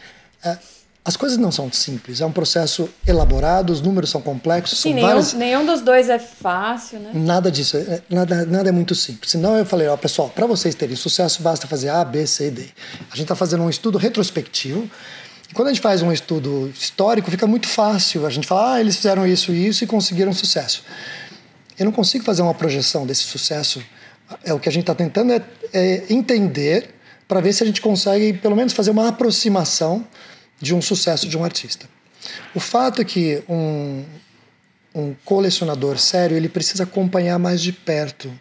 É, 0.43 0.57
as 1.07 1.19
coisas 1.19 1.37
não 1.37 1.53
são 1.53 1.71
simples, 1.71 2.23
é 2.23 2.27
um 2.27 2.33
processo 2.33 2.89
elaborado, 3.07 3.71
os 3.71 3.83
números 3.83 4.09
são 4.09 4.23
complexos. 4.23 4.79
Sim, 4.79 4.91
são 4.91 4.95
nenhum, 4.95 5.07
várias... 5.07 5.33
nenhum 5.35 5.67
dos 5.67 5.83
dois 5.83 6.09
é 6.09 6.19
fácil, 6.19 6.99
né? 6.99 7.11
Nada 7.13 7.51
disso, 7.51 7.77
é, 7.77 8.01
nada, 8.09 8.47
nada 8.47 8.71
é 8.71 8.73
muito 8.73 8.95
simples. 8.95 9.33
Senão 9.33 9.55
eu 9.55 9.67
falei, 9.67 9.87
ó, 9.87 9.99
pessoal, 9.99 10.31
para 10.31 10.47
vocês 10.47 10.75
terem 10.75 10.97
sucesso 10.97 11.43
basta 11.43 11.67
fazer 11.67 11.91
A, 11.91 12.03
B, 12.07 12.27
C 12.27 12.47
e 12.47 12.51
D. 12.51 12.63
A 13.11 13.17
gente 13.17 13.25
está 13.25 13.35
fazendo 13.35 13.63
um 13.65 13.69
estudo 13.69 13.99
retrospectivo 13.99 14.89
quando 15.53 15.69
a 15.69 15.73
gente 15.73 15.83
faz 15.83 16.01
um 16.03 16.13
estudo 16.13 16.73
histórico, 16.75 17.31
fica 17.31 17.47
muito 17.47 17.69
fácil. 17.69 18.27
A 18.27 18.31
gente 18.31 18.47
fala, 18.47 18.75
ah, 18.75 18.81
eles 18.81 18.97
fizeram 18.97 19.27
isso 19.27 19.53
e 19.53 19.67
isso 19.67 19.85
e 19.85 19.87
conseguiram 19.87 20.33
sucesso. 20.33 20.85
Eu 21.79 21.85
não 21.85 21.93
consigo 21.93 22.25
fazer 22.25 22.43
uma 22.43 22.55
projeção 22.55 23.07
desse 23.07 23.23
sucesso. 23.23 23.85
É 24.43 24.53
o 24.55 24.59
que 24.59 24.69
a 24.69 24.73
gente 24.73 24.83
está 24.83 24.95
tentando 24.95 25.33
é, 25.33 25.43
é 25.73 26.05
entender 26.09 26.95
para 27.29 27.41
ver 27.41 27.53
se 27.53 27.63
a 27.63 27.67
gente 27.67 27.81
consegue, 27.81 28.33
pelo 28.33 28.57
menos, 28.57 28.73
fazer 28.73 28.91
uma 28.91 29.09
aproximação 29.09 30.07
de 30.61 30.75
um 30.75 30.81
sucesso 30.81 31.29
de 31.29 31.37
um 31.37 31.45
artista. 31.45 31.89
O 32.55 32.61
fato 32.61 33.03
é 33.03 33.05
que 33.05 33.43
um, 33.49 34.05
um 34.95 35.15
colecionador 35.25 35.99
sério 35.99 36.37
ele 36.37 36.49
precisa 36.49 36.85
acompanhar 36.85 37.39
mais 37.39 37.61
de 37.61 37.73
perto 37.73 38.33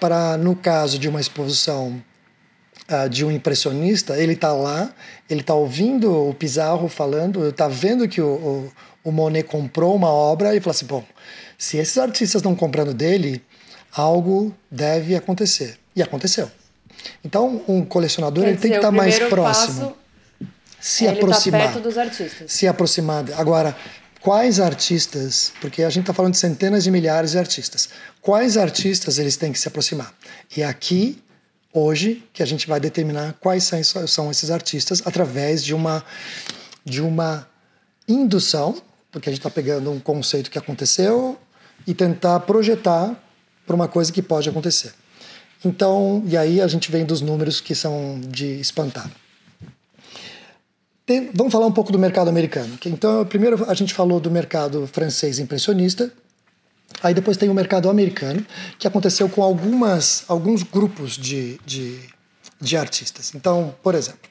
para, 0.00 0.36
no 0.36 0.56
caso 0.56 0.98
de 0.98 1.08
uma 1.08 1.20
exposição 1.20 2.02
uh, 2.90 3.08
de 3.08 3.24
um 3.24 3.30
impressionista, 3.30 4.16
ele 4.18 4.32
está 4.32 4.52
lá, 4.52 4.92
ele 5.28 5.40
está 5.40 5.54
ouvindo 5.54 6.28
o 6.28 6.34
Pizarro 6.34 6.88
falando, 6.88 7.48
está 7.48 7.68
vendo 7.68 8.08
que 8.08 8.20
o, 8.20 8.26
o, 8.28 8.72
o, 9.04 9.12
Monet 9.12 9.46
comprou 9.46 9.94
uma 9.94 10.08
obra 10.08 10.54
e 10.54 10.60
fala 10.60 10.72
assim, 10.72 10.86
bom, 10.86 11.04
se 11.56 11.76
esses 11.76 11.96
artistas 11.98 12.40
estão 12.40 12.54
comprando 12.54 12.92
dele, 12.92 13.42
algo 13.92 14.54
deve 14.70 15.14
acontecer. 15.14 15.78
E 15.94 16.02
aconteceu. 16.02 16.50
Então, 17.24 17.62
um 17.66 17.84
colecionador 17.84 18.44
ele 18.44 18.56
tem 18.56 18.70
que 18.70 18.76
estar 18.76 18.88
tá 18.88 18.92
mais 18.92 19.18
próximo. 19.18 19.96
se 20.80 21.06
é 21.06 21.10
aproximar. 21.10 21.60
Tá 21.60 21.66
perto 21.72 21.82
dos 21.82 21.98
artistas. 21.98 22.52
Se 22.52 22.66
aproximar. 22.66 23.24
Agora, 23.36 23.76
quais 24.20 24.60
artistas, 24.60 25.52
porque 25.60 25.82
a 25.82 25.90
gente 25.90 26.02
está 26.02 26.14
falando 26.14 26.32
de 26.32 26.38
centenas 26.38 26.84
de 26.84 26.90
milhares 26.90 27.32
de 27.32 27.38
artistas, 27.38 27.88
quais 28.20 28.56
artistas 28.56 29.18
eles 29.18 29.36
têm 29.36 29.52
que 29.52 29.58
se 29.58 29.68
aproximar? 29.68 30.14
E 30.56 30.62
aqui, 30.62 31.22
hoje, 31.72 32.24
que 32.32 32.42
a 32.42 32.46
gente 32.46 32.66
vai 32.66 32.80
determinar 32.80 33.34
quais 33.40 33.70
são, 34.06 34.30
esses 34.30 34.50
artistas 34.50 35.02
através 35.04 35.64
de 35.64 35.74
uma, 35.74 36.04
de 36.84 37.00
uma 37.00 37.46
indução, 38.08 38.80
porque 39.10 39.28
a 39.28 39.32
gente 39.32 39.40
está 39.40 39.50
pegando 39.50 39.90
um 39.90 40.00
conceito 40.00 40.50
que 40.50 40.58
aconteceu 40.58 41.38
e 41.86 41.94
tentar 41.94 42.40
projetar 42.40 43.14
para 43.66 43.74
uma 43.74 43.88
coisa 43.88 44.12
que 44.12 44.22
pode 44.22 44.48
acontecer. 44.48 44.92
Então, 45.64 46.22
e 46.26 46.36
aí 46.36 46.60
a 46.60 46.66
gente 46.66 46.90
vem 46.90 47.04
dos 47.04 47.20
números 47.20 47.60
que 47.60 47.74
são 47.74 48.20
de 48.20 48.60
espantar. 48.60 49.10
Tem, 51.04 51.30
vamos 51.34 51.52
falar 51.52 51.66
um 51.66 51.72
pouco 51.72 51.92
do 51.92 51.98
mercado 51.98 52.28
americano. 52.28 52.78
Então, 52.86 53.24
primeiro 53.26 53.68
a 53.68 53.74
gente 53.74 53.92
falou 53.92 54.20
do 54.20 54.30
mercado 54.30 54.86
francês 54.86 55.38
impressionista, 55.38 56.12
aí 57.02 57.14
depois 57.14 57.36
tem 57.36 57.48
o 57.48 57.54
mercado 57.54 57.88
americano, 57.88 58.44
que 58.78 58.86
aconteceu 58.86 59.28
com 59.28 59.42
algumas, 59.42 60.24
alguns 60.28 60.62
grupos 60.62 61.16
de, 61.16 61.58
de, 61.64 61.98
de 62.60 62.76
artistas. 62.76 63.34
Então, 63.34 63.74
por 63.82 63.94
exemplo, 63.94 64.28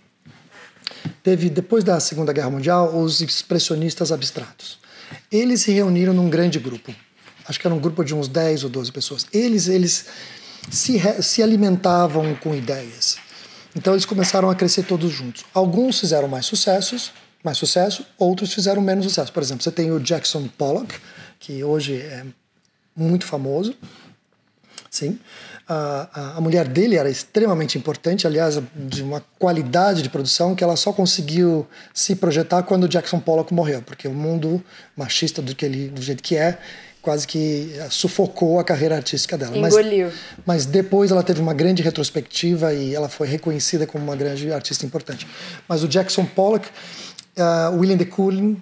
teve 1.24 1.50
depois 1.50 1.84
da 1.84 2.00
Segunda 2.00 2.34
Guerra 2.34 2.50
Mundial 2.50 2.96
os 2.98 3.22
expressionistas 3.22 4.12
abstratos. 4.12 4.80
Eles 5.32 5.62
se 5.62 5.72
reuniram 5.72 6.14
num 6.14 6.30
grande 6.30 6.60
grupo. 6.60 6.94
Acho 7.48 7.60
que 7.60 7.66
era 7.66 7.74
um 7.74 7.80
grupo 7.80 8.04
de 8.04 8.14
uns 8.14 8.28
10 8.28 8.66
ou 8.66 8.70
12 8.70 8.92
pessoas. 8.92 9.26
Eles, 9.34 9.68
eles 9.68 10.06
se, 10.70 11.00
se 11.22 11.42
alimentavam 11.42 12.36
com 12.36 12.54
ideias. 12.54 13.18
Então 13.76 13.94
eles 13.94 14.06
começaram 14.06 14.50
a 14.50 14.56
crescer 14.56 14.84
todos 14.84 15.12
juntos. 15.12 15.44
Alguns 15.54 16.00
fizeram 16.00 16.28
mais 16.28 16.46
sucessos, 16.46 17.12
mais 17.44 17.58
sucesso, 17.58 18.06
outros 18.18 18.54
fizeram 18.54 18.82
menos 18.82 19.06
sucesso. 19.06 19.32
Por 19.32 19.42
exemplo, 19.42 19.64
você 19.64 19.72
tem 19.72 19.92
o 19.92 20.00
Jackson 20.00 20.48
Pollock, 20.58 20.94
que 21.40 21.64
hoje 21.64 21.96
é 21.98 22.26
muito 23.00 23.26
famoso. 23.26 23.76
Sim. 24.90 25.20
A, 25.68 26.38
a, 26.38 26.42
mulher 26.42 26.68
dele 26.68 26.96
era 26.96 27.10
extremamente 27.10 27.78
importante, 27.78 28.26
aliás, 28.26 28.60
de 28.76 29.04
uma 29.04 29.24
qualidade 29.38 30.02
de 30.02 30.10
produção 30.10 30.56
que 30.56 30.64
ela 30.64 30.76
só 30.76 30.92
conseguiu 30.92 31.68
se 31.94 32.16
projetar 32.16 32.64
quando 32.64 32.88
Jackson 32.88 33.20
Pollock 33.20 33.54
morreu, 33.54 33.84
porque 33.84 34.08
o 34.08 34.14
mundo 34.14 34.64
machista 34.98 35.44
do, 35.44 35.54
que 35.54 35.64
ele, 35.64 35.90
do 35.90 36.02
jeito 36.02 36.24
que 36.24 36.36
é, 36.36 36.58
quase 37.02 37.28
que 37.28 37.72
eh, 37.78 37.88
sufocou 37.90 38.60
a 38.60 38.64
carreira 38.64 38.96
artística 38.96 39.38
dela. 39.38 39.56
Engoliu. 39.56 40.08
Mas, 40.46 40.64
mas 40.64 40.66
depois 40.66 41.12
ela 41.12 41.24
teve 41.24 41.40
uma 41.40 41.54
grande 41.54 41.82
retrospectiva 41.82 42.74
e 42.74 42.96
ela 42.96 43.08
foi 43.08 43.28
reconhecida 43.28 43.86
como 43.86 44.04
uma 44.04 44.16
grande 44.16 44.52
artista 44.52 44.86
importante. 44.86 45.28
Mas 45.68 45.84
o 45.84 45.88
Jackson 45.88 46.26
Pollock, 46.26 46.68
uh, 47.38 47.78
William 47.78 47.98
de 47.98 48.06
Koolen, 48.06 48.62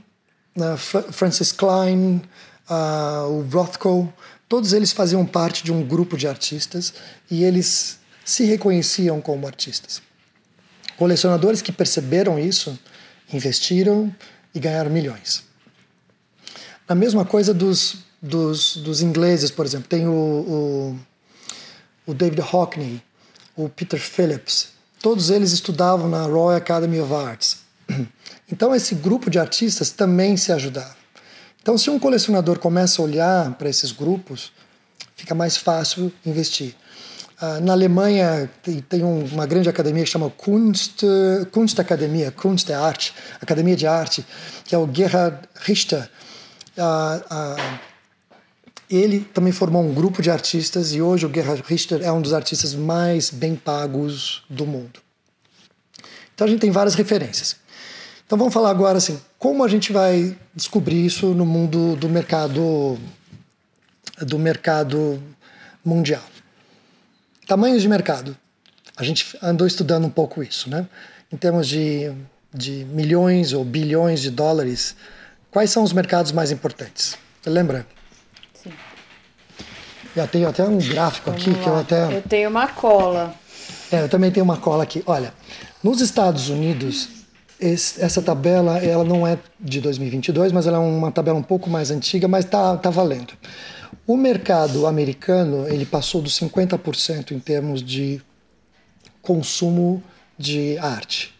uh, 0.57 0.77
Francis 0.77 1.51
Klein, 1.51 2.21
uh, 2.69 3.29
o 3.29 3.47
Rothko, 3.49 4.11
todos 4.47 4.73
eles 4.73 4.91
faziam 4.91 5.25
parte 5.25 5.63
de 5.63 5.71
um 5.71 5.85
grupo 5.85 6.17
de 6.17 6.27
artistas 6.27 6.93
e 7.29 7.43
eles 7.43 7.99
se 8.23 8.43
reconheciam 8.45 9.21
como 9.21 9.47
artistas. 9.47 10.01
Colecionadores 10.97 11.61
que 11.61 11.71
perceberam 11.71 12.39
isso 12.39 12.77
investiram 13.31 14.13
e 14.53 14.59
ganharam 14.59 14.89
milhões. 14.89 15.43
A 16.87 16.95
mesma 16.95 17.25
coisa 17.25 17.53
dos 17.53 18.07
dos, 18.21 18.77
dos 18.77 19.01
ingleses, 19.01 19.51
por 19.51 19.65
exemplo. 19.65 19.87
Tem 19.87 20.07
o, 20.07 20.11
o, 20.11 20.99
o 22.05 22.13
David 22.13 22.41
Hockney, 22.41 23.01
o 23.55 23.69
Peter 23.69 23.99
Phillips. 23.99 24.69
Todos 25.01 25.29
eles 25.29 25.51
estudavam 25.51 26.09
na 26.09 26.23
Royal 26.23 26.57
Academy 26.57 26.99
of 26.99 27.13
Arts. 27.13 27.59
Então, 28.49 28.73
esse 28.73 28.95
grupo 28.95 29.29
de 29.29 29.37
artistas 29.37 29.91
também 29.91 30.37
se 30.37 30.53
ajudava. 30.53 30.95
Então, 31.67 31.77
se 31.77 31.89
um 31.89 31.99
colecionador 31.99 32.59
começa 32.59 33.01
a 33.01 33.03
olhar 33.03 33.53
para 33.55 33.67
esses 33.67 33.91
grupos, 33.91 34.53
fica 35.17 35.35
mais 35.35 35.57
fácil 35.57 36.09
investir. 36.25 36.73
Uh, 37.41 37.59
na 37.61 37.73
Alemanha 37.73 38.49
tem, 38.87 39.03
uma 39.03 39.45
grande 39.45 39.67
academia 39.67 40.05
que 40.05 40.09
chama 40.09 40.29
Kunst, 40.29 41.03
Kunstakademie, 41.51 42.31
Kunst 42.31 42.69
é 42.69 42.73
arte, 42.73 43.13
Academia 43.41 43.75
de 43.75 43.85
Arte, 43.85 44.25
que 44.63 44.73
é 44.73 44.77
o 44.77 44.89
Gerhard 44.89 45.39
Richter. 45.55 46.09
Uh, 46.77 47.35
uh, 47.35 47.79
ele 48.89 49.27
também 49.33 49.51
formou 49.51 49.83
um 49.83 49.93
grupo 49.93 50.21
de 50.21 50.31
artistas 50.31 50.93
e 50.93 51.01
hoje 51.01 51.25
o 51.25 51.33
Gerhard 51.33 51.61
Richter 51.67 51.99
é 52.01 52.09
um 52.13 52.21
dos 52.21 52.31
artistas 52.31 52.73
mais 52.73 53.29
bem 53.29 53.57
pagos 53.57 54.41
do 54.49 54.65
mundo. 54.65 55.01
Então 56.33 56.47
a 56.47 56.49
gente 56.49 56.61
tem 56.61 56.71
várias 56.71 56.95
referências. 56.95 57.57
Então 58.27 58.37
vamos 58.37 58.53
falar 58.53 58.71
agora 58.71 58.97
assim, 58.97 59.17
como 59.39 59.63
a 59.63 59.69
gente 59.69 59.93
vai 59.93 60.37
descobrir 60.53 61.05
isso 61.05 61.27
no 61.27 61.45
mundo 61.45 61.95
do 61.95 62.09
mercado 62.09 62.99
do 64.19 64.37
mercado 64.37 65.23
mundial. 65.83 66.21
Tamanhos 67.47 67.81
de 67.81 67.87
mercado. 67.87 68.35
A 68.97 69.03
gente 69.03 69.37
andou 69.41 69.65
estudando 69.65 70.05
um 70.05 70.09
pouco 70.09 70.43
isso, 70.43 70.69
né? 70.69 70.85
Em 71.31 71.37
termos 71.37 71.69
de, 71.69 72.11
de 72.53 72.83
milhões 72.89 73.53
ou 73.53 73.63
bilhões 73.63 74.19
de 74.19 74.29
dólares, 74.29 74.97
quais 75.49 75.69
são 75.69 75.81
os 75.83 75.93
mercados 75.93 76.33
mais 76.33 76.51
importantes? 76.51 77.17
Você 77.41 77.49
lembra? 77.49 77.87
Eu 80.13 80.27
tenho 80.27 80.49
até 80.49 80.65
um 80.65 80.79
gráfico 80.79 81.29
Vamos 81.31 81.47
aqui 81.47 81.55
lá. 81.55 81.63
que 81.63 81.69
eu 81.69 81.77
até. 81.77 82.17
Eu 82.17 82.21
tenho 82.23 82.49
uma 82.49 82.67
cola. 82.67 83.33
É, 83.89 84.01
eu 84.01 84.09
também 84.09 84.31
tenho 84.31 84.43
uma 84.43 84.57
cola 84.57 84.83
aqui. 84.83 85.01
Olha, 85.05 85.33
nos 85.81 86.01
Estados 86.01 86.49
Unidos, 86.49 87.16
esse, 87.59 88.01
essa 88.01 88.21
tabela 88.21 88.77
ela 88.77 89.03
não 89.03 89.25
é 89.25 89.37
de 89.59 89.81
2022, 89.81 90.51
mas 90.51 90.67
ela 90.67 90.77
é 90.77 90.79
uma 90.79 91.11
tabela 91.11 91.37
um 91.37 91.43
pouco 91.43 91.69
mais 91.69 91.91
antiga, 91.91 92.27
mas 92.27 92.45
tá, 92.45 92.77
tá 92.77 92.89
valendo. 92.89 93.33
O 94.05 94.15
mercado 94.15 94.85
americano 94.85 95.67
ele 95.67 95.85
passou 95.85 96.21
dos 96.21 96.39
50% 96.39 97.31
em 97.31 97.39
termos 97.39 97.81
de 97.81 98.21
consumo 99.21 100.03
de 100.37 100.77
arte, 100.77 101.35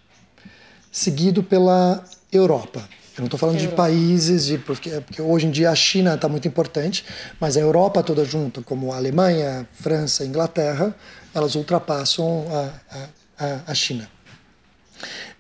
seguido 0.92 1.44
pela 1.44 2.04
Europa. 2.32 2.88
Eu 3.16 3.22
não 3.22 3.26
estou 3.26 3.40
falando 3.40 3.56
Europa. 3.56 3.72
de 3.72 3.78
países, 3.78 4.46
de, 4.46 4.58
porque, 4.58 4.90
porque, 5.02 5.22
hoje 5.22 5.48
em 5.48 5.52
dia 5.52 5.72
a 5.72 5.76
China 5.76 6.16
está 6.16 6.28
muito 6.28 6.48
importante, 6.48 7.06
mas 7.40 7.58
a 7.58 7.60
Europa 7.60 8.04
toda 8.04 8.26
junto, 8.26 8.62
como 8.62 8.92
a 8.92 8.98
Alemanha, 8.98 9.68
França, 9.74 10.26
Inglaterra, 10.26 10.96
elas 11.34 11.56
ultrapassam 11.56 12.46
a, 12.52 13.06
a, 13.40 13.62
a 13.68 13.74
China. 13.74 14.10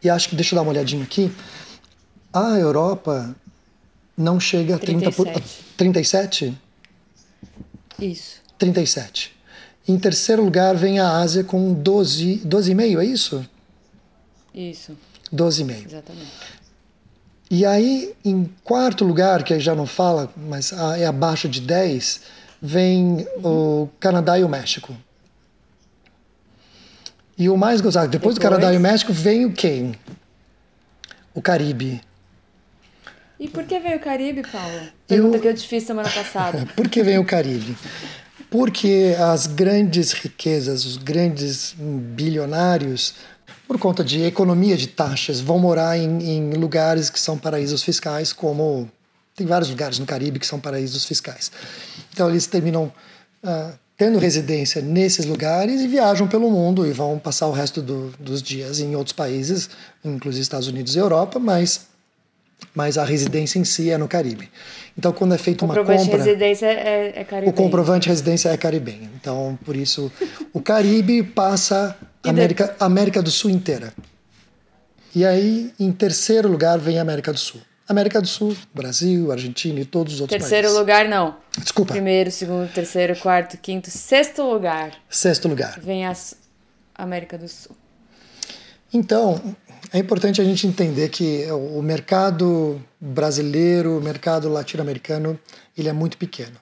E 0.04 0.10
acho 0.10 0.30
que, 0.30 0.36
deixa 0.36 0.54
eu 0.54 0.58
dar 0.58 0.63
uma 0.63 0.72
olhadinha 0.72 1.04
aqui, 1.04 1.32
a 2.32 2.58
Europa 2.58 3.36
não 4.18 4.39
chega 4.39 4.75
a 4.75 4.80
30 4.80 5.12
por, 5.12 5.27
37? 5.75 6.58
Isso. 8.00 8.42
37. 8.58 9.36
Em 9.88 9.98
terceiro 9.98 10.44
lugar 10.44 10.75
vem 10.75 11.00
a 11.00 11.18
Ásia 11.18 11.44
com 11.44 11.74
12, 11.74 12.42
12,5, 12.46 13.00
é 13.00 13.06
isso? 13.06 13.46
Isso. 14.54 14.98
12,5. 15.34 15.86
Exatamente. 15.86 16.32
E 17.50 17.66
aí, 17.66 18.13
em 18.25 18.50
quarto 18.63 19.06
lugar, 19.06 19.44
que 19.44 19.54
aí 19.54 19.60
já 19.60 19.74
não 19.74 19.86
fala, 19.86 20.30
mas 20.36 20.74
é 20.74 21.06
abaixo 21.06 21.48
de 21.48 21.62
10, 21.62 22.22
vem 22.62 23.25
o 23.42 23.88
Canadá 24.00 24.38
e 24.38 24.44
o 24.44 24.50
México. 24.50 24.96
E 27.38 27.50
o 27.50 27.58
mais 27.58 27.82
gozado, 27.82 28.08
depois, 28.08 28.34
depois 28.34 28.36
do 28.36 28.41
Canadá 28.41 28.74
e 28.74 28.77
o 28.77 28.79
México, 28.79 29.13
vem 29.13 29.46
o 29.46 29.53
quem? 29.53 29.94
O 31.34 31.41
Caribe. 31.41 32.01
E 33.39 33.48
por 33.48 33.63
que 33.65 33.79
veio 33.79 33.98
o 33.98 34.00
Caribe, 34.00 34.41
Paulo? 34.51 34.88
Pergunta 35.08 35.38
eu... 35.38 35.41
que 35.41 35.48
eu 35.48 35.53
te 35.53 35.67
fiz 35.67 35.84
semana 35.84 36.10
passada. 36.10 36.67
por 36.75 36.89
que 36.89 37.03
vem 37.03 37.20
o 37.20 37.25
Caribe? 37.25 37.77
Porque 38.50 39.15
as 39.20 39.46
grandes 39.46 40.13
riquezas, 40.13 40.86
os 40.86 40.98
grandes 40.98 41.75
bilionários 41.77 43.13
por 43.67 43.77
conta 43.77 44.03
de 44.03 44.24
economia 44.24 44.77
de 44.77 44.88
taxas, 44.88 45.41
vão 45.41 45.60
morar 45.60 45.98
em, 45.98 46.24
em 46.24 46.53
lugares 46.53 47.10
que 47.10 47.20
são 47.20 47.38
paraísos 47.38 47.84
fiscais, 47.84 48.32
como 48.32 48.89
tem 49.36 49.46
vários 49.46 49.70
lugares 49.70 50.00
no 50.00 50.06
Caribe 50.06 50.39
que 50.39 50.48
são 50.48 50.60
paraísos 50.60 51.03
fiscais. 51.03 51.51
Então 52.13 52.29
eles 52.29 52.48
terminam 52.48 52.91
uh, 53.44 53.77
tendo 53.98 54.20
residência 54.20 54.82
nesses 54.82 55.25
lugares 55.25 55.82
e 55.82 55.88
viajam 55.88 56.27
pelo 56.27 56.51
mundo 56.51 56.86
e 56.86 56.92
vão 56.92 57.18
passar 57.18 57.48
o 57.48 57.51
resto 57.51 57.82
do, 57.82 58.13
dos 58.20 58.44
dias 58.44 58.80
em 58.80 58.96
outros 58.96 59.13
países, 59.13 59.70
inclusive 60.06 60.44
Estados 60.44 60.68
Unidos 60.68 60.96
e 60.96 61.00
Europa, 61.00 61.39
mas 61.39 61.88
mas 62.74 62.98
a 62.98 63.04
residência 63.04 63.60
em 63.60 63.63
si 63.63 63.92
é 63.92 63.98
no 63.98 64.08
Caribe. 64.08 64.50
Então, 64.98 65.12
quando 65.13 65.36
é 65.36 65.38
feita 65.38 65.63
uma 65.63 65.75
compra... 65.75 65.94
O 65.94 65.98
comprovante 65.98 66.10
de 66.10 66.25
residência 66.25 66.66
é, 66.66 67.13
é 67.16 67.24
caribenho. 67.24 67.51
O 67.51 67.54
comprovante 67.54 68.04
de 68.04 68.10
residência 68.10 68.50
é 68.50 68.58
caribenho. 68.58 69.10
Então, 69.20 69.60
por 69.63 69.75
isso, 69.75 70.12
o 70.51 70.60
Caribe 70.60 71.22
passa 71.22 71.96
a 72.24 72.30
América, 72.30 72.75
América 72.80 73.22
do 73.22 73.30
Sul 73.30 73.51
inteira. 73.51 73.94
E 75.13 75.24
aí, 75.24 75.72
em 75.80 75.92
terceiro 75.92 76.50
lugar, 76.50 76.80
vem 76.80 76.98
a 76.98 77.01
América 77.04 77.32
do 77.32 77.39
Sul. 77.39 77.62
América 77.88 78.22
do 78.22 78.27
Sul, 78.27 78.56
Brasil, 78.74 79.32
Argentina 79.32 79.79
e 79.79 79.86
todos 79.86 80.15
os 80.15 80.22
outros 80.22 80.38
terceiro 80.38 80.67
países. 80.67 80.86
Terceiro 80.86 81.08
lugar, 81.08 81.08
não. 81.08 81.38
Desculpa. 81.62 81.94
Primeiro, 81.94 82.29
segundo, 82.29 82.72
terceiro, 82.72 83.15
quarto, 83.15 83.58
quinto, 83.58 83.89
sexto 83.89 84.44
lugar. 84.44 84.91
Sexto 85.10 85.48
lugar. 85.48 85.79
Vem 85.79 86.06
a 86.06 86.13
América 86.96 87.38
do 87.38 87.48
Sul. 87.48 87.75
Então, 88.94 89.56
é 89.94 90.00
importante 90.00 90.41
a 90.41 90.44
gente 90.44 90.67
entender 90.67 91.10
que 91.10 91.46
o 91.51 91.82
mercado 91.82 92.82
brasileiro, 93.00 93.98
o 93.98 94.01
mercado 94.01 94.50
latino-americano, 94.50 95.39
ele 95.77 95.88
é 95.88 95.94
muito 95.94 96.17
pequeno. 96.17 96.58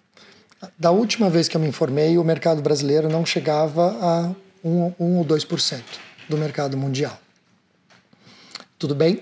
Da 0.78 0.92
última 0.92 1.30
vez 1.30 1.48
que 1.48 1.58
eu 1.58 1.62
me 1.62 1.68
informei, 1.68 2.18
o 2.18 2.24
mercado 2.24 2.62
brasileiro 2.62 3.10
não 3.10 3.26
chegava 3.26 3.98
a 4.00 4.36
1, 4.64 4.94
1 5.00 5.18
ou 5.18 5.26
2% 5.26 5.82
do 6.30 6.38
mercado 6.38 6.78
mundial. 6.78 7.20
Tudo 8.78 8.94
bem? 8.94 9.22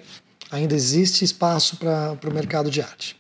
Ainda 0.54 0.76
existe 0.76 1.26
espaço 1.26 1.78
para 1.78 2.30
o 2.30 2.34
mercado 2.34 2.70
de 2.70 2.80
arte. 2.80 3.20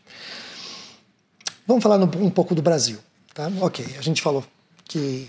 Vamos 1.65 1.81
falar 1.81 1.97
um 1.97 2.29
pouco 2.29 2.53
do 2.53 2.61
Brasil. 2.61 2.99
Tá? 3.33 3.51
Ok, 3.59 3.83
a 3.97 4.01
gente 4.01 4.21
falou 4.21 4.45
que 4.85 5.27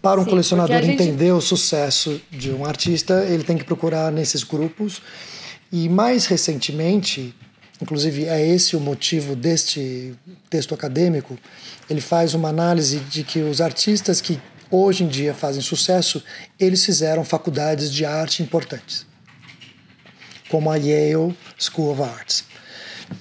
para 0.00 0.20
um 0.20 0.24
Sim, 0.24 0.30
colecionador 0.30 0.80
gente... 0.80 1.02
entender 1.02 1.32
o 1.32 1.40
sucesso 1.40 2.20
de 2.30 2.52
um 2.52 2.64
artista, 2.64 3.24
ele 3.24 3.42
tem 3.42 3.58
que 3.58 3.64
procurar 3.64 4.12
nesses 4.12 4.44
grupos. 4.44 5.02
E 5.72 5.88
mais 5.88 6.26
recentemente, 6.26 7.34
inclusive 7.82 8.26
é 8.26 8.46
esse 8.46 8.76
o 8.76 8.80
motivo 8.80 9.34
deste 9.34 10.14
texto 10.48 10.72
acadêmico, 10.72 11.36
ele 11.90 12.00
faz 12.00 12.32
uma 12.34 12.48
análise 12.48 13.00
de 13.00 13.24
que 13.24 13.40
os 13.40 13.60
artistas 13.60 14.20
que 14.20 14.40
hoje 14.70 15.02
em 15.02 15.08
dia 15.08 15.34
fazem 15.34 15.60
sucesso, 15.60 16.22
eles 16.60 16.84
fizeram 16.84 17.24
faculdades 17.24 17.92
de 17.92 18.04
arte 18.04 18.44
importantes, 18.44 19.04
como 20.48 20.70
a 20.70 20.76
Yale 20.76 21.36
School 21.58 21.92
of 21.92 22.02
Arts. 22.02 22.44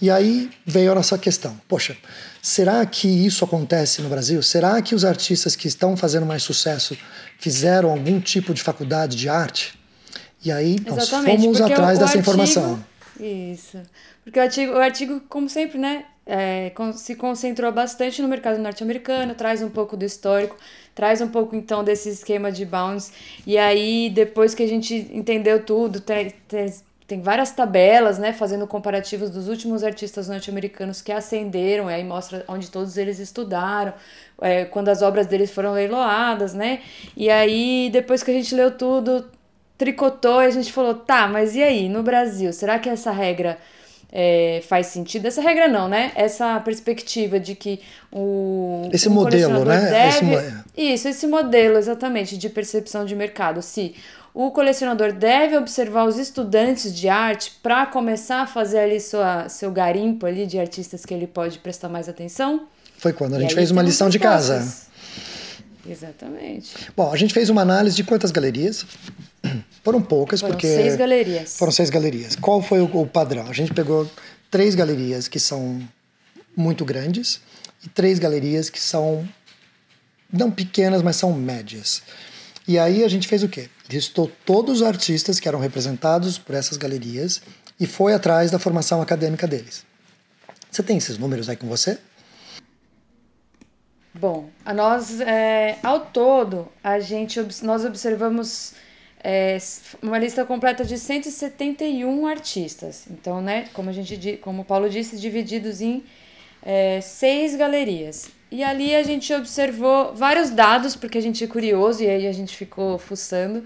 E 0.01 0.09
aí 0.09 0.49
veio 0.65 0.91
a 0.91 0.95
nossa 0.95 1.17
questão: 1.17 1.59
poxa, 1.67 1.95
será 2.41 2.85
que 2.85 3.07
isso 3.07 3.45
acontece 3.45 4.01
no 4.01 4.09
Brasil? 4.09 4.41
Será 4.41 4.81
que 4.81 4.95
os 4.95 5.05
artistas 5.05 5.55
que 5.55 5.67
estão 5.67 5.95
fazendo 5.95 6.25
mais 6.25 6.43
sucesso 6.43 6.97
fizeram 7.39 7.91
algum 7.91 8.19
tipo 8.19 8.53
de 8.53 8.61
faculdade 8.61 9.15
de 9.15 9.29
arte? 9.29 9.77
E 10.43 10.51
aí 10.51 10.77
nós 10.85 11.03
Exatamente, 11.03 11.41
fomos 11.41 11.61
atrás 11.61 11.99
dessa 11.99 12.17
artigo, 12.17 12.21
informação. 12.21 12.85
Isso. 13.19 13.79
Porque 14.23 14.39
o 14.39 14.41
artigo, 14.41 14.73
o 14.73 14.79
artigo 14.79 15.21
como 15.29 15.49
sempre, 15.49 15.77
né, 15.77 16.05
é, 16.25 16.71
se 16.95 17.15
concentrou 17.15 17.71
bastante 17.71 18.21
no 18.21 18.27
mercado 18.27 18.59
norte-americano, 18.59 19.35
traz 19.35 19.61
um 19.61 19.69
pouco 19.69 19.95
do 19.95 20.03
histórico, 20.03 20.57
traz 20.93 21.21
um 21.21 21.27
pouco 21.27 21.55
então 21.55 21.83
desse 21.83 22.09
esquema 22.09 22.51
de 22.51 22.65
bounce. 22.65 23.11
E 23.45 23.57
aí, 23.57 24.09
depois 24.09 24.53
que 24.55 24.63
a 24.63 24.67
gente 24.67 25.09
entendeu 25.13 25.63
tudo, 25.63 25.99
tem, 25.99 26.33
tem 27.07 27.21
várias 27.21 27.51
tabelas, 27.51 28.17
né, 28.17 28.33
fazendo 28.33 28.65
comparativos 28.65 29.29
dos 29.29 29.47
últimos 29.47 29.83
artistas 29.83 30.27
norte-americanos 30.27 31.01
que 31.01 31.11
ascenderam, 31.11 31.87
aí 31.87 32.03
mostra 32.03 32.43
onde 32.47 32.71
todos 32.71 32.97
eles 32.97 33.19
estudaram, 33.19 33.93
é, 34.41 34.65
quando 34.65 34.89
as 34.89 35.01
obras 35.03 35.27
deles 35.27 35.51
foram 35.51 35.73
leiloadas, 35.73 36.53
né? 36.53 36.81
E 37.15 37.29
aí, 37.29 37.89
depois 37.91 38.23
que 38.23 38.31
a 38.31 38.33
gente 38.33 38.55
leu 38.55 38.71
tudo, 38.75 39.29
tricotou 39.77 40.41
e 40.41 40.47
a 40.47 40.49
gente 40.49 40.73
falou, 40.73 40.95
tá, 40.95 41.27
mas 41.27 41.55
e 41.55 41.61
aí, 41.61 41.87
no 41.89 42.01
Brasil, 42.01 42.51
será 42.51 42.79
que 42.79 42.89
essa 42.89 43.11
regra 43.11 43.57
é, 44.11 44.61
faz 44.67 44.87
sentido? 44.87 45.25
Essa 45.27 45.41
regra 45.41 45.67
não, 45.67 45.87
né? 45.87 46.11
Essa 46.15 46.59
perspectiva 46.59 47.39
de 47.39 47.55
que 47.55 47.81
o. 48.11 48.89
Esse 48.91 49.09
modelo, 49.09 49.65
né? 49.65 49.81
Deve... 49.81 50.33
Esse... 50.33 50.53
Isso, 50.77 51.07
esse 51.07 51.27
modelo, 51.27 51.77
exatamente, 51.77 52.37
de 52.37 52.49
percepção 52.49 53.05
de 53.05 53.15
mercado. 53.15 53.61
Se 53.61 53.95
o 54.33 54.51
colecionador 54.51 55.13
deve 55.13 55.57
observar 55.57 56.05
os 56.05 56.17
estudantes 56.17 56.93
de 56.93 57.07
arte 57.07 57.53
para 57.63 57.85
começar 57.85 58.41
a 58.41 58.47
fazer 58.47 58.79
ali 58.79 58.99
sua, 58.99 59.47
seu 59.47 59.71
garimpo 59.71 60.25
ali 60.25 60.45
de 60.45 60.59
artistas 60.59 61.05
que 61.05 61.13
ele 61.13 61.25
pode 61.27 61.59
prestar 61.59 61.87
mais 61.87 62.09
atenção? 62.09 62.67
Foi 62.97 63.13
quando 63.13 63.35
a 63.35 63.39
gente 63.39 63.55
fez 63.55 63.71
uma 63.71 63.81
lição 63.81 64.09
de 64.09 64.19
casa. 64.19 64.65
Exatamente. 65.87 66.73
Bom, 66.97 67.11
a 67.11 67.15
gente 67.17 67.33
fez 67.33 67.49
uma 67.49 67.61
análise 67.61 67.95
de 67.95 68.03
quantas 68.03 68.31
galerias? 68.31 68.85
Foram 69.85 70.01
poucas, 70.01 70.41
foram 70.41 70.53
porque. 70.55 70.67
Seis 70.67 70.95
galerias. 70.95 71.57
Foram 71.57 71.71
seis 71.71 71.91
galerias. 71.91 72.35
Qual 72.35 72.59
foi 72.59 72.81
o, 72.81 72.85
o 72.85 73.05
padrão? 73.05 73.45
A 73.47 73.53
gente 73.53 73.71
pegou 73.71 74.09
três 74.49 74.73
galerias 74.73 75.27
que 75.27 75.39
são 75.39 75.79
muito 76.57 76.83
grandes 76.83 77.39
e 77.83 77.89
três 77.89 78.17
galerias 78.17 78.67
que 78.67 78.79
são 78.79 79.29
não 80.33 80.49
pequenas, 80.49 81.03
mas 81.03 81.17
são 81.17 81.31
médias. 81.33 82.01
E 82.67 82.79
aí 82.79 83.03
a 83.03 83.07
gente 83.07 83.27
fez 83.27 83.43
o 83.43 83.47
quê? 83.47 83.69
Listou 83.87 84.31
todos 84.43 84.81
os 84.81 84.87
artistas 84.87 85.39
que 85.39 85.47
eram 85.47 85.59
representados 85.59 86.39
por 86.39 86.55
essas 86.55 86.77
galerias 86.77 87.43
e 87.79 87.85
foi 87.85 88.15
atrás 88.15 88.49
da 88.49 88.57
formação 88.57 89.03
acadêmica 89.03 89.45
deles. 89.45 89.85
Você 90.71 90.81
tem 90.81 90.97
esses 90.97 91.19
números 91.19 91.47
aí 91.47 91.55
com 91.55 91.67
você? 91.67 91.99
Bom, 94.15 94.49
a 94.65 94.73
nós, 94.73 95.19
é, 95.21 95.77
ao 95.83 95.99
todo, 95.99 96.69
a 96.83 96.99
gente, 96.99 97.39
nós 97.61 97.85
observamos 97.85 98.73
é, 99.27 99.57
uma 100.03 100.19
lista 100.19 100.45
completa 100.45 100.85
de 100.85 100.99
171 100.99 102.27
artistas. 102.27 103.07
Então, 103.09 103.41
né, 103.41 103.67
como, 103.73 103.89
a 103.89 103.91
gente, 103.91 104.37
como 104.37 104.61
o 104.61 104.65
Paulo 104.65 104.87
disse, 104.87 105.17
divididos 105.17 105.81
em 105.81 106.03
é, 106.61 107.01
seis 107.01 107.55
galerias. 107.55 108.29
E 108.51 108.63
ali 108.63 108.95
a 108.95 109.01
gente 109.01 109.33
observou 109.33 110.13
vários 110.13 110.51
dados, 110.51 110.95
porque 110.95 111.17
a 111.17 111.21
gente 111.21 111.43
é 111.43 111.47
curioso 111.47 112.03
e 112.03 112.07
aí 112.07 112.27
a 112.27 112.31
gente 112.31 112.55
ficou 112.55 112.99
fuçando. 112.99 113.63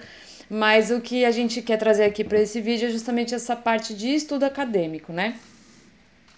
Mas 0.49 0.91
o 0.91 1.01
que 1.01 1.25
a 1.25 1.31
gente 1.31 1.61
quer 1.61 1.75
trazer 1.75 2.05
aqui 2.05 2.23
para 2.23 2.39
esse 2.39 2.61
vídeo 2.61 2.87
é 2.87 2.91
justamente 2.91 3.35
essa 3.35 3.53
parte 3.53 3.93
de 3.93 4.15
estudo 4.15 4.45
acadêmico, 4.45 5.11
né? 5.11 5.35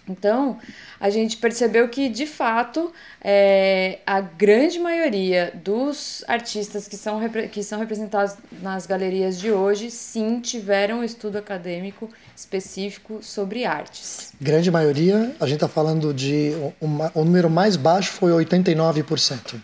Então, 0.08 0.58
a 0.98 1.10
gente 1.10 1.36
percebeu 1.36 1.88
que, 1.88 2.08
de 2.08 2.26
fato, 2.26 2.92
é, 3.20 4.00
a 4.04 4.20
grande 4.20 4.78
maioria 4.78 5.52
dos 5.54 6.24
artistas 6.26 6.88
que 6.88 6.96
são, 6.96 7.20
que 7.50 7.62
são 7.62 7.78
representados 7.78 8.34
nas 8.60 8.84
galerias 8.84 9.38
de 9.38 9.52
hoje, 9.52 9.90
sim, 9.90 10.40
tiveram 10.40 11.00
um 11.00 11.04
estudo 11.04 11.38
acadêmico 11.38 12.10
específico 12.34 13.20
sobre 13.22 13.64
artes. 13.64 14.32
Grande 14.40 14.70
maioria, 14.70 15.34
a 15.38 15.46
gente 15.46 15.56
está 15.56 15.68
falando 15.68 16.12
de. 16.12 16.52
Uma, 16.80 17.12
o 17.14 17.24
número 17.24 17.48
mais 17.48 17.76
baixo 17.76 18.10
foi 18.12 18.32
89%. 18.44 19.60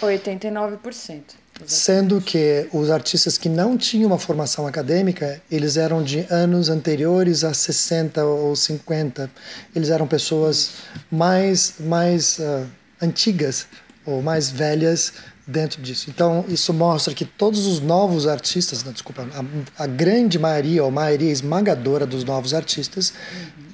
89%. 0.00 1.39
Sendo 1.66 2.20
que 2.20 2.66
os 2.72 2.90
artistas 2.90 3.36
que 3.36 3.48
não 3.48 3.76
tinham 3.76 4.08
uma 4.08 4.18
formação 4.18 4.66
acadêmica, 4.66 5.40
eles 5.50 5.76
eram 5.76 6.02
de 6.02 6.26
anos 6.30 6.68
anteriores 6.68 7.44
a 7.44 7.52
60 7.52 8.24
ou 8.24 8.56
50. 8.56 9.30
Eles 9.74 9.90
eram 9.90 10.06
pessoas 10.06 10.70
mais, 11.10 11.74
mais 11.80 12.38
uh, 12.38 12.66
antigas 13.00 13.66
ou 14.04 14.22
mais 14.22 14.50
velhas 14.50 15.12
dentro 15.46 15.82
disso. 15.82 16.08
Então, 16.08 16.44
isso 16.48 16.72
mostra 16.72 17.12
que 17.12 17.24
todos 17.24 17.66
os 17.66 17.80
novos 17.80 18.26
artistas, 18.26 18.84
não, 18.84 18.92
desculpa, 18.92 19.26
a, 19.34 19.84
a, 19.84 19.86
grande 19.86 20.38
maioria, 20.38 20.84
ou 20.84 20.90
maioria 20.90 21.30
esmagadora 21.30 22.06
dos 22.06 22.24
novos 22.24 22.54
artistas, 22.54 23.12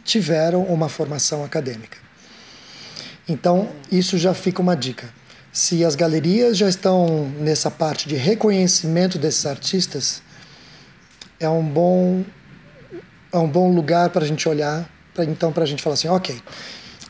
tiveram 0.05 0.63
uma 0.65 0.89
formação 0.89 1.45
acadêmica. 1.45 1.99
Então, 3.29 3.69
isso 3.91 4.17
já 4.17 4.33
fica 4.33 4.63
uma 4.63 4.77
dica. 4.77 5.09
Se 5.57 5.83
as 5.83 5.95
galerias 5.95 6.59
já 6.59 6.69
estão 6.69 7.31
nessa 7.41 7.71
parte 7.71 8.07
de 8.07 8.15
reconhecimento 8.15 9.17
desses 9.19 9.47
artistas, 9.47 10.21
é 11.41 11.49
um 11.49 11.67
bom, 11.67 12.23
é 13.33 13.39
um 13.39 13.49
bom 13.49 13.73
lugar 13.75 14.11
para 14.11 14.23
a 14.23 14.29
gente 14.29 14.47
olhar, 14.47 14.87
então, 15.19 15.51
para 15.51 15.63
a 15.63 15.67
gente 15.67 15.83
falar 15.83 15.95
assim: 15.95 16.09
ok, 16.09 16.39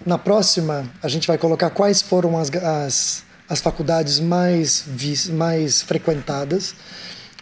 na 0.06 0.16
próxima 0.16 0.88
a 1.02 1.08
gente 1.08 1.26
vai 1.26 1.36
colocar 1.36 1.70
quais 1.70 2.00
foram 2.00 2.38
as, 2.38 2.48
as 2.54 3.24
as 3.48 3.60
faculdades 3.60 4.20
mais, 4.20 4.84
mais 5.30 5.82
frequentadas, 5.82 6.74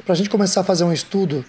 para 0.04 0.12
a 0.14 0.16
gente 0.16 0.30
começar 0.30 0.60
a 0.60 0.64
fazer 0.64 0.84
um 0.84 0.92
estudo 0.92 1.44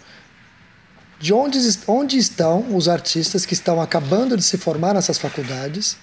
de 1.19 1.33
onde, 1.33 1.59
onde 1.87 2.17
estão 2.17 2.75
os 2.75 2.87
artistas 2.87 3.45
que 3.45 3.53
estão 3.53 3.81
acabando 3.81 4.35
de 4.35 4.43
se 4.43 4.57
formar 4.57 4.93
nessas 4.93 5.17
faculdades, 5.17 5.97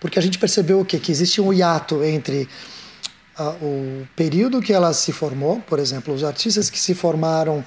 porque 0.00 0.18
a 0.18 0.22
gente 0.22 0.38
percebeu 0.38 0.80
o 0.80 0.84
quê? 0.84 0.98
Que 0.98 1.10
existe 1.10 1.40
um 1.40 1.52
hiato 1.52 2.02
entre 2.04 2.48
a, 3.36 3.50
o 3.62 4.06
período 4.16 4.60
que 4.60 4.72
ela 4.72 4.92
se 4.92 5.12
formou, 5.12 5.60
por 5.60 5.78
exemplo, 5.78 6.12
os 6.12 6.24
artistas 6.24 6.68
que 6.68 6.78
se 6.78 6.94
formaram 6.94 7.64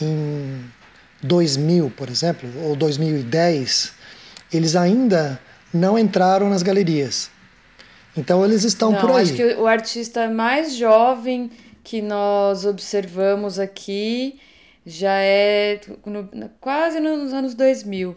em 0.00 0.64
2000, 1.22 1.90
por 1.96 2.08
exemplo, 2.08 2.48
ou 2.64 2.74
2010, 2.74 3.92
eles 4.52 4.74
ainda 4.74 5.40
não 5.72 5.98
entraram 5.98 6.48
nas 6.48 6.62
galerias. 6.62 7.30
Então 8.16 8.44
eles 8.44 8.64
estão 8.64 8.92
não, 8.92 9.00
por 9.00 9.10
aí. 9.10 9.22
Acho 9.22 9.34
que 9.34 9.54
o 9.54 9.66
artista 9.66 10.28
mais 10.28 10.74
jovem 10.74 11.50
que 11.84 12.02
nós 12.02 12.64
observamos 12.64 13.58
aqui 13.58 14.38
já 14.84 15.14
é 15.20 15.80
no, 16.04 16.28
quase 16.60 17.00
nos 17.00 17.32
anos 17.32 17.54
2000. 17.54 18.16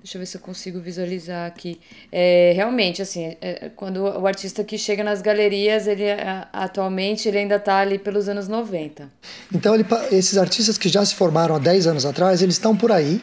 Deixa 0.00 0.16
eu 0.16 0.20
ver 0.20 0.26
se 0.26 0.36
eu 0.36 0.40
consigo 0.40 0.80
visualizar 0.80 1.46
aqui. 1.46 1.80
É, 2.12 2.52
realmente, 2.54 3.02
assim, 3.02 3.36
é, 3.40 3.68
quando 3.74 4.04
o 4.04 4.26
artista 4.28 4.62
que 4.62 4.78
chega 4.78 5.02
nas 5.02 5.20
galerias, 5.20 5.88
ele 5.88 6.04
atualmente 6.52 7.26
ele 7.26 7.38
ainda 7.38 7.56
está 7.56 7.78
ali 7.78 7.98
pelos 7.98 8.28
anos 8.28 8.46
90. 8.46 9.10
Então, 9.52 9.74
ele, 9.74 9.84
esses 10.12 10.38
artistas 10.38 10.78
que 10.78 10.88
já 10.88 11.04
se 11.04 11.16
formaram 11.16 11.56
há 11.56 11.58
10 11.58 11.88
anos 11.88 12.06
atrás, 12.06 12.42
eles 12.42 12.54
estão 12.54 12.76
por 12.76 12.92
aí. 12.92 13.20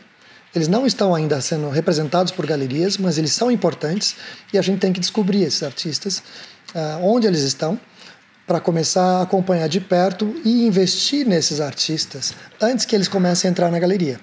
Eles 0.53 0.67
não 0.67 0.85
estão 0.85 1.15
ainda 1.15 1.39
sendo 1.39 1.69
representados 1.69 2.31
por 2.33 2.45
galerias, 2.45 2.97
mas 2.97 3.17
eles 3.17 3.31
são 3.31 3.49
importantes 3.49 4.15
e 4.53 4.57
a 4.57 4.61
gente 4.61 4.79
tem 4.79 4.91
que 4.91 4.99
descobrir 4.99 5.43
esses 5.43 5.63
artistas, 5.63 6.19
uh, 6.73 7.03
onde 7.03 7.25
eles 7.25 7.41
estão, 7.41 7.79
para 8.45 8.59
começar 8.59 9.19
a 9.19 9.21
acompanhar 9.21 9.67
de 9.67 9.79
perto 9.79 10.33
e 10.45 10.65
investir 10.65 11.25
nesses 11.25 11.59
artistas 11.59 12.33
antes 12.61 12.85
que 12.85 12.95
eles 12.95 13.07
comecem 13.07 13.47
a 13.47 13.51
entrar 13.51 13.71
na 13.71 13.79
galeria. 13.79 14.19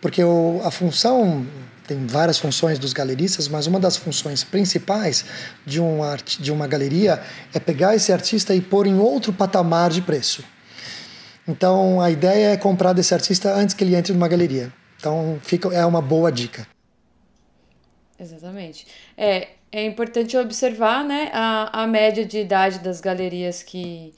Porque 0.00 0.24
o, 0.24 0.60
a 0.64 0.70
função 0.70 1.46
tem 1.90 2.06
várias 2.06 2.38
funções 2.38 2.78
dos 2.78 2.92
galeristas, 2.92 3.48
mas 3.48 3.66
uma 3.66 3.80
das 3.80 3.96
funções 3.96 4.44
principais 4.44 5.24
de, 5.66 5.80
um 5.80 6.04
art, 6.04 6.38
de 6.38 6.52
uma 6.52 6.68
galeria 6.68 7.20
é 7.52 7.58
pegar 7.58 7.96
esse 7.96 8.12
artista 8.12 8.54
e 8.54 8.60
pôr 8.60 8.86
em 8.86 8.96
outro 8.96 9.32
patamar 9.32 9.90
de 9.90 10.00
preço. 10.00 10.44
Então 11.48 12.00
a 12.00 12.08
ideia 12.08 12.52
é 12.52 12.56
comprar 12.56 12.92
desse 12.92 13.12
artista 13.12 13.52
antes 13.52 13.74
que 13.74 13.82
ele 13.82 13.96
entre 13.96 14.12
numa 14.12 14.28
galeria. 14.28 14.72
Então 15.00 15.40
fica, 15.42 15.66
é 15.74 15.84
uma 15.84 16.00
boa 16.00 16.30
dica. 16.30 16.64
Exatamente. 18.20 18.86
É, 19.16 19.48
é 19.72 19.84
importante 19.84 20.36
observar 20.36 21.02
né, 21.02 21.28
a, 21.32 21.82
a 21.82 21.86
média 21.88 22.24
de 22.24 22.38
idade 22.38 22.78
das 22.78 23.00
galerias 23.00 23.64
que, 23.64 24.14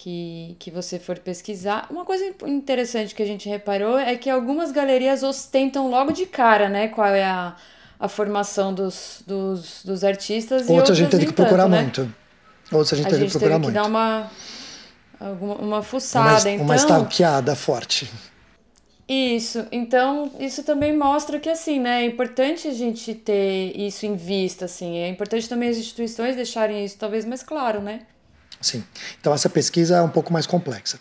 que, 0.00 0.56
que 0.58 0.70
você 0.70 0.98
for 0.98 1.18
pesquisar. 1.18 1.86
Uma 1.90 2.06
coisa 2.06 2.24
interessante 2.46 3.14
que 3.14 3.22
a 3.22 3.26
gente 3.26 3.46
reparou 3.46 3.98
é 3.98 4.16
que 4.16 4.30
algumas 4.30 4.72
galerias 4.72 5.22
ostentam 5.22 5.90
logo 5.90 6.10
de 6.10 6.24
cara, 6.24 6.70
né? 6.70 6.88
Qual 6.88 7.06
é 7.06 7.22
a, 7.22 7.54
a 7.98 8.08
formação 8.08 8.72
dos, 8.72 9.22
dos, 9.26 9.84
dos 9.84 10.02
artistas. 10.02 10.62
Outros, 10.62 10.78
outros 10.78 10.90
a 10.98 11.02
gente 11.02 11.10
tem 11.10 11.26
que 11.26 11.34
procurar 11.34 11.64
tanto, 11.64 11.72
né? 11.72 11.82
muito. 11.82 12.14
Outros 12.72 12.94
a 12.94 12.96
gente 12.96 13.08
a 13.08 13.10
teve 13.10 13.26
que 13.26 13.30
procurar 13.30 13.60
teve 13.60 13.64
muito. 13.64 13.76
que 13.76 13.82
dar 13.82 13.86
uma, 13.86 14.30
alguma, 15.20 15.54
uma 15.56 15.82
fuçada. 15.82 16.48
Uma, 16.48 16.50
então, 16.50 16.64
uma 16.64 16.76
stalkeada 16.76 17.54
forte. 17.54 18.10
Isso, 19.06 19.66
então 19.70 20.32
isso 20.38 20.62
também 20.62 20.96
mostra 20.96 21.38
que 21.38 21.50
assim, 21.50 21.78
né, 21.78 22.04
é 22.04 22.06
importante 22.06 22.68
a 22.68 22.72
gente 22.72 23.12
ter 23.12 23.76
isso 23.76 24.06
em 24.06 24.14
vista, 24.16 24.64
assim, 24.66 24.98
é 24.98 25.08
importante 25.08 25.46
também 25.46 25.68
as 25.68 25.76
instituições 25.76 26.36
deixarem 26.36 26.84
isso 26.84 26.96
talvez 26.96 27.26
mais 27.26 27.42
claro, 27.42 27.82
né? 27.82 28.02
Sim. 28.60 28.84
Então 29.20 29.32
essa 29.32 29.48
pesquisa 29.48 29.96
é 29.96 30.02
um 30.02 30.08
pouco 30.08 30.32
mais 30.32 30.46
complexa. 30.46 30.98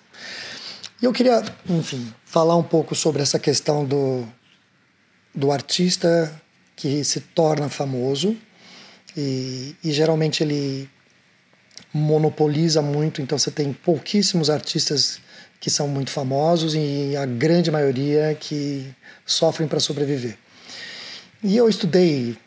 E 1.01 1.05
eu 1.05 1.13
queria, 1.13 1.43
enfim, 1.67 2.13
falar 2.25 2.55
um 2.55 2.63
pouco 2.63 2.93
sobre 2.95 3.21
essa 3.21 3.39
questão 3.39 3.85
do, 3.85 4.27
do 5.33 5.51
artista 5.51 6.41
que 6.75 7.03
se 7.03 7.19
torna 7.19 7.69
famoso 7.69 8.35
e, 9.15 9.75
e 9.83 9.91
geralmente 9.91 10.43
ele 10.43 10.89
monopoliza 11.93 12.81
muito, 12.81 13.21
então 13.21 13.37
você 13.37 13.49
tem 13.49 13.73
pouquíssimos 13.73 14.49
artistas 14.49 15.19
que 15.59 15.69
são 15.69 15.87
muito 15.87 16.11
famosos 16.11 16.73
e 16.75 17.15
a 17.17 17.25
grande 17.25 17.71
maioria 17.71 18.35
que 18.39 18.93
sofrem 19.25 19.67
para 19.67 19.79
sobreviver. 19.79 20.37
E 21.43 21.55
eu 21.55 21.67
estudei, 21.67 22.37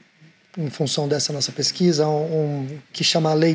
em 0.57 0.71
função 0.71 1.09
dessa 1.09 1.33
nossa 1.33 1.53
pesquisa, 1.53 2.07
um, 2.07 2.63
um 2.63 2.79
que 2.93 3.03
chama 3.03 3.31
a 3.31 3.35
Lei 3.35 3.55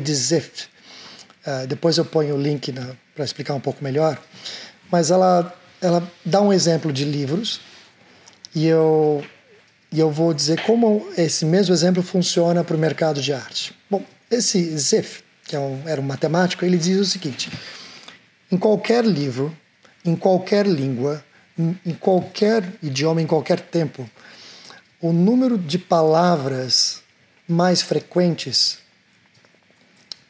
Uh, 1.48 1.66
depois 1.66 1.96
eu 1.96 2.04
ponho 2.04 2.34
o 2.34 2.38
link 2.38 2.74
para 3.14 3.24
explicar 3.24 3.54
um 3.54 3.60
pouco 3.60 3.82
melhor. 3.82 4.20
Mas 4.92 5.10
ela, 5.10 5.56
ela 5.80 6.06
dá 6.22 6.42
um 6.42 6.52
exemplo 6.52 6.92
de 6.92 7.06
livros 7.06 7.62
e 8.54 8.66
eu, 8.66 9.24
e 9.90 9.98
eu 9.98 10.10
vou 10.10 10.34
dizer 10.34 10.60
como 10.64 11.08
esse 11.16 11.46
mesmo 11.46 11.74
exemplo 11.74 12.02
funciona 12.02 12.62
para 12.62 12.76
o 12.76 12.78
mercado 12.78 13.22
de 13.22 13.32
arte. 13.32 13.74
Bom, 13.88 14.04
esse 14.30 14.76
Ziff, 14.76 15.22
que 15.44 15.56
é 15.56 15.58
um, 15.58 15.80
era 15.86 15.98
um 15.98 16.04
matemático, 16.04 16.66
ele 16.66 16.76
diz 16.76 16.98
o 16.98 17.06
seguinte: 17.06 17.50
em 18.52 18.58
qualquer 18.58 19.02
livro, 19.02 19.56
em 20.04 20.14
qualquer 20.14 20.66
língua, 20.66 21.24
em, 21.58 21.78
em 21.86 21.94
qualquer 21.94 22.62
idioma, 22.82 23.22
em 23.22 23.26
qualquer 23.26 23.60
tempo, 23.60 24.08
o 25.00 25.14
número 25.14 25.56
de 25.56 25.78
palavras 25.78 27.02
mais 27.48 27.80
frequentes 27.80 28.86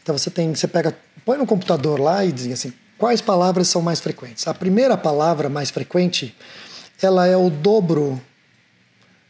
então 0.09 0.16
você 0.16 0.31
tem, 0.31 0.54
você 0.54 0.66
pega, 0.66 0.96
põe 1.28 1.36
no 1.36 1.44
computador 1.44 2.00
lá 2.00 2.24
e 2.24 2.32
diz 2.32 2.50
assim, 2.50 2.72
quais 2.96 3.20
palavras 3.20 3.68
são 3.68 3.82
mais 3.82 4.00
frequentes? 4.00 4.48
A 4.48 4.54
primeira 4.54 4.96
palavra 4.96 5.50
mais 5.50 5.68
frequente, 5.68 6.34
ela 7.02 7.26
é 7.26 7.36
o 7.36 7.50
dobro 7.50 8.18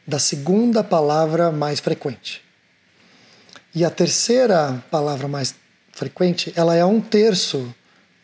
da 0.07 0.21
segunda 0.21 0.85
palavra 0.85 1.51
mais 1.51 1.81
frequente. 1.81 2.41
E 3.75 3.85
a 3.85 3.91
terceira 3.91 4.81
palavra 4.93 5.27
mais 5.27 5.57
frequente, 5.91 6.53
ela 6.55 6.77
é 6.77 6.85
um 6.85 7.01
terço 7.01 7.75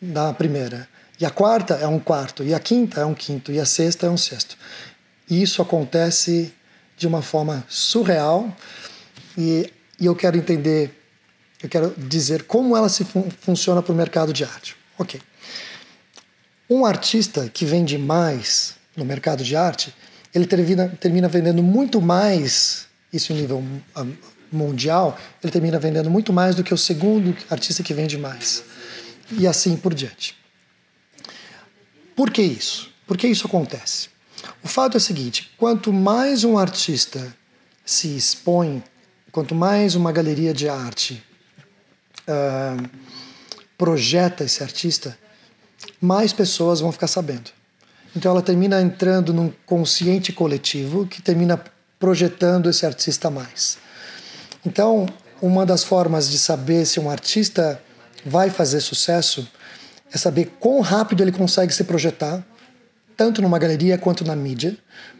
da 0.01 0.31
primeira. 0.31 0.87
E 1.19 1.25
a 1.25 1.29
quarta 1.29 1.73
é 1.73 1.85
um 1.85 1.99
quarto, 1.99 2.45
e 2.45 2.53
a 2.53 2.59
quinta 2.61 3.01
é 3.01 3.05
um 3.05 3.13
quinto, 3.13 3.51
e 3.51 3.59
a 3.59 3.65
sexta 3.65 4.07
é 4.07 4.09
um 4.09 4.15
sexto. 4.15 4.57
E 5.29 5.41
isso 5.41 5.61
acontece 5.61 6.53
de 6.95 7.07
uma 7.07 7.21
forma 7.21 7.65
surreal, 7.67 8.55
e, 9.37 9.69
e 9.99 10.05
eu 10.05 10.15
quero 10.15 10.37
entender 10.37 11.04
eu 11.65 11.69
quero 11.69 11.93
dizer 11.97 12.43
como 12.43 12.77
ela 12.77 12.87
se 12.89 13.03
fun 13.03 13.27
funciona 13.41 13.81
para 13.81 13.91
o 13.91 13.95
mercado 13.95 14.31
de 14.31 14.43
arte. 14.43 14.75
Ok. 14.97 15.19
Um 16.69 16.85
artista 16.85 17.49
que 17.49 17.65
vende 17.65 17.97
mais 17.97 18.75
no 18.95 19.03
mercado 19.03 19.43
de 19.43 19.55
arte, 19.55 19.93
ele 20.33 20.45
termina, 20.45 20.87
termina 20.99 21.27
vendendo 21.27 21.61
muito 21.61 22.01
mais, 22.01 22.87
isso 23.11 23.33
em 23.33 23.37
nível 23.37 23.63
ah, 23.95 24.05
mundial, 24.51 25.17
ele 25.43 25.51
termina 25.51 25.79
vendendo 25.79 26.09
muito 26.09 26.31
mais 26.31 26.55
do 26.55 26.63
que 26.63 26.73
o 26.73 26.77
segundo 26.77 27.35
artista 27.49 27.83
que 27.83 27.93
vende 27.93 28.17
mais. 28.17 28.63
E 29.31 29.47
assim 29.47 29.75
por 29.75 29.93
diante. 29.93 30.35
Por 32.15 32.29
que 32.29 32.41
isso? 32.41 32.91
Por 33.07 33.17
que 33.17 33.27
isso 33.27 33.47
acontece? 33.47 34.09
O 34.63 34.67
fato 34.67 34.95
é 34.95 34.97
o 34.97 35.01
seguinte: 35.01 35.51
quanto 35.57 35.91
mais 35.91 36.43
um 36.43 36.57
artista 36.57 37.35
se 37.83 38.15
expõe, 38.15 38.83
quanto 39.31 39.55
mais 39.55 39.95
uma 39.95 40.11
galeria 40.11 40.53
de 40.53 40.69
arte 40.69 41.23
projeta 43.77 44.43
esse 44.43 44.63
artista, 44.63 45.17
mais 45.99 46.33
pessoas 46.33 46.79
vão 46.79 46.91
ficar 46.91 47.07
sabendo. 47.07 47.51
Então 48.15 48.31
ela 48.31 48.41
termina 48.41 48.81
entrando 48.81 49.33
num 49.33 49.51
consciente 49.65 50.31
coletivo 50.31 51.05
que 51.05 51.21
termina 51.21 51.61
projetando 51.99 52.69
esse 52.69 52.85
artista 52.85 53.29
mais. 53.29 53.77
Então, 54.65 55.05
uma 55.41 55.65
das 55.65 55.83
formas 55.83 56.29
de 56.29 56.39
saber 56.39 56.85
se 56.85 56.99
um 56.99 57.09
artista 57.09 57.81
vai 58.25 58.49
fazer 58.49 58.79
sucesso 58.79 59.47
é 60.11 60.17
saber 60.17 60.55
quão 60.59 60.79
rápido 60.79 61.21
ele 61.21 61.31
consegue 61.31 61.73
se 61.73 61.83
projetar, 61.83 62.43
tanto 63.17 63.41
numa 63.41 63.59
galeria 63.59 63.97
quanto 63.97 64.23
na 64.23 64.35
mídia, 64.35 64.77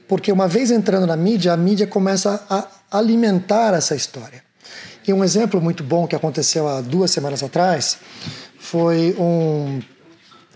porque 0.07 0.31
uma 0.31 0.47
vez 0.47 0.71
entrando 0.71 1.05
na 1.05 1.17
mídia, 1.17 1.51
a 1.51 1.57
mídia 1.57 1.85
começa 1.85 2.45
a 2.49 2.67
alimentar 2.97 3.73
essa 3.73 3.95
história. 3.95 4.44
E 5.07 5.13
um 5.13 5.23
exemplo 5.23 5.61
muito 5.61 5.83
bom 5.83 6.07
que 6.07 6.15
aconteceu 6.15 6.67
há 6.67 6.81
duas 6.81 7.11
semanas 7.11 7.43
atrás 7.43 7.99
foi 8.57 9.15
um, 9.19 9.79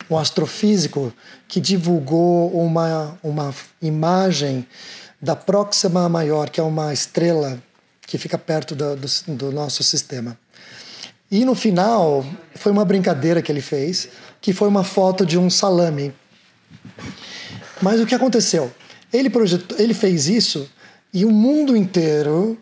um 0.09 0.17
astrofísico 0.17 1.13
que 1.47 1.61
divulgou 1.61 2.51
uma, 2.59 3.17
uma 3.21 3.53
imagem 3.79 4.65
da 5.21 5.35
Próxima 5.35 6.09
Maior, 6.09 6.49
que 6.49 6.59
é 6.59 6.63
uma 6.63 6.91
estrela 6.91 7.61
que 8.07 8.17
fica 8.17 8.39
perto 8.39 8.73
do, 8.73 8.95
do, 8.95 9.07
do 9.35 9.51
nosso 9.51 9.83
sistema. 9.83 10.35
E 11.29 11.45
no 11.45 11.53
final, 11.53 12.25
foi 12.55 12.71
uma 12.71 12.83
brincadeira 12.83 13.43
que 13.43 13.51
ele 13.51 13.61
fez, 13.61 14.09
que 14.41 14.51
foi 14.51 14.67
uma 14.67 14.83
foto 14.83 15.27
de 15.27 15.37
um 15.37 15.47
salame. 15.47 16.11
Mas 17.79 18.01
o 18.01 18.05
que 18.07 18.15
aconteceu? 18.15 18.71
Ele, 19.13 19.29
projetou, 19.29 19.77
ele 19.77 19.93
fez 19.93 20.27
isso 20.27 20.67
e 21.13 21.23
o 21.23 21.29
mundo 21.29 21.77
inteiro 21.77 22.57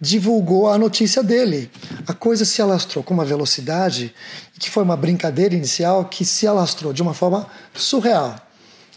divulgou 0.00 0.70
a 0.70 0.78
notícia 0.78 1.22
dele. 1.22 1.70
A 2.06 2.14
coisa 2.14 2.44
se 2.44 2.62
alastrou 2.62 3.04
com 3.04 3.12
uma 3.12 3.24
velocidade 3.24 4.14
que 4.58 4.70
foi 4.70 4.82
uma 4.82 4.96
brincadeira 4.96 5.54
inicial 5.54 6.06
que 6.06 6.24
se 6.24 6.46
alastrou 6.46 6.92
de 6.92 7.02
uma 7.02 7.12
forma 7.12 7.46
surreal. 7.74 8.36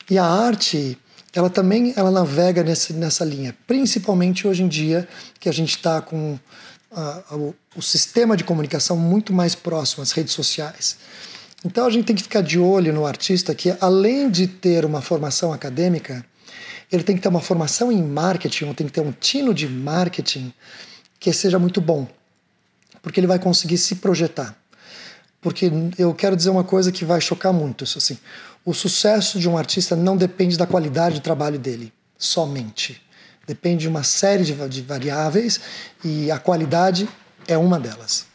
E 0.09 0.17
a 0.17 0.25
arte, 0.25 0.97
ela 1.33 1.49
também 1.49 1.93
ela 1.95 2.11
navega 2.11 2.63
nessa, 2.63 3.25
linha, 3.25 3.55
principalmente 3.67 4.47
hoje 4.47 4.63
em 4.63 4.67
dia 4.67 5.07
que 5.39 5.49
a 5.49 5.53
gente 5.53 5.75
está 5.75 6.01
com 6.01 6.39
a, 6.91 7.23
o, 7.31 7.55
o 7.75 7.81
sistema 7.81 8.37
de 8.37 8.43
comunicação 8.43 8.95
muito 8.95 9.33
mais 9.33 9.55
próximo, 9.55 10.03
as 10.03 10.11
redes 10.11 10.33
sociais. 10.33 10.97
Então 11.65 11.85
a 11.85 11.89
gente 11.89 12.05
tem 12.05 12.15
que 12.15 12.23
ficar 12.23 12.41
de 12.41 12.59
olho 12.59 12.93
no 12.93 13.05
artista 13.05 13.55
que, 13.55 13.75
além 13.79 14.29
de 14.29 14.47
ter 14.47 14.85
uma 14.85 15.01
formação 15.01 15.53
acadêmica, 15.53 16.25
ele 16.91 17.03
tem 17.03 17.15
que 17.15 17.21
ter 17.21 17.29
uma 17.29 17.41
formação 17.41 17.91
em 17.91 18.03
marketing, 18.03 18.65
ou 18.65 18.73
tem 18.73 18.85
que 18.85 18.93
ter 18.93 19.01
um 19.01 19.11
tino 19.11 19.53
de 19.53 19.67
marketing 19.67 20.53
que 21.23 21.31
seja 21.31 21.57
muito 21.57 21.79
bom, 21.79 22.05
porque 23.01 23.17
ele 23.17 23.27
vai 23.27 23.39
conseguir 23.39 23.77
se 23.77 23.95
projetar. 23.95 24.57
Porque 25.39 25.71
eu 25.97 26.13
quero 26.13 26.35
dizer 26.35 26.49
uma 26.49 26.65
coisa 26.65 26.91
que 26.91 27.05
vai 27.05 27.21
chocar 27.21 27.53
muito, 27.53 27.85
isso 27.85 27.97
assim. 27.97 28.17
O 28.65 28.73
sucesso 28.73 29.39
de 29.39 29.47
um 29.47 29.57
artista 29.57 29.95
não 29.95 30.17
depende 30.17 30.57
da 30.57 30.67
qualidade 30.67 31.15
do 31.15 31.21
trabalho 31.21 31.57
dele, 31.57 31.93
somente. 32.17 33.01
Depende 33.47 33.83
de 33.83 33.87
uma 33.87 34.03
série 34.03 34.43
de 34.43 34.81
variáveis 34.81 35.61
e 36.03 36.29
a 36.29 36.37
qualidade 36.37 37.07
é 37.47 37.57
uma 37.57 37.79
delas. 37.79 38.25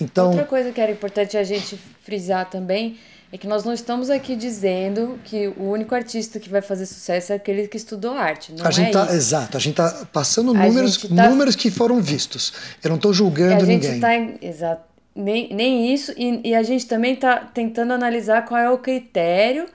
Então, 0.00 0.30
Outra 0.30 0.44
coisa 0.44 0.72
que 0.72 0.80
era 0.80 0.90
importante 0.90 1.36
a 1.36 1.44
gente 1.44 1.78
frisar 2.02 2.50
também 2.50 2.98
é 3.32 3.38
que 3.38 3.46
nós 3.46 3.64
não 3.64 3.72
estamos 3.72 4.10
aqui 4.10 4.36
dizendo 4.36 5.18
que 5.24 5.48
o 5.56 5.70
único 5.70 5.94
artista 5.94 6.38
que 6.38 6.50
vai 6.50 6.60
fazer 6.60 6.84
sucesso 6.84 7.32
é 7.32 7.36
aquele 7.36 7.66
que 7.66 7.78
estudou 7.78 8.12
arte. 8.12 8.52
Não 8.52 8.66
a 8.66 8.70
gente 8.70 8.90
é 8.90 8.92
tá, 8.92 9.04
isso. 9.06 9.14
Exato, 9.14 9.56
a 9.56 9.60
gente 9.60 9.80
está 9.80 10.06
passando 10.12 10.52
números, 10.52 10.98
tá, 10.98 11.30
números 11.30 11.56
que 11.56 11.70
foram 11.70 11.98
vistos. 12.02 12.52
Eu 12.84 12.90
não 12.90 12.96
estou 12.96 13.10
julgando 13.14 13.62
a 13.62 13.64
gente 13.64 13.88
ninguém. 13.88 14.00
Tá 14.00 14.14
exato, 14.46 14.82
nem, 15.16 15.52
nem 15.54 15.94
isso, 15.94 16.12
e, 16.14 16.50
e 16.50 16.54
a 16.54 16.62
gente 16.62 16.86
também 16.86 17.14
está 17.14 17.38
tentando 17.38 17.94
analisar 17.94 18.44
qual 18.44 18.60
é 18.60 18.70
o 18.70 18.76
critério 18.76 19.66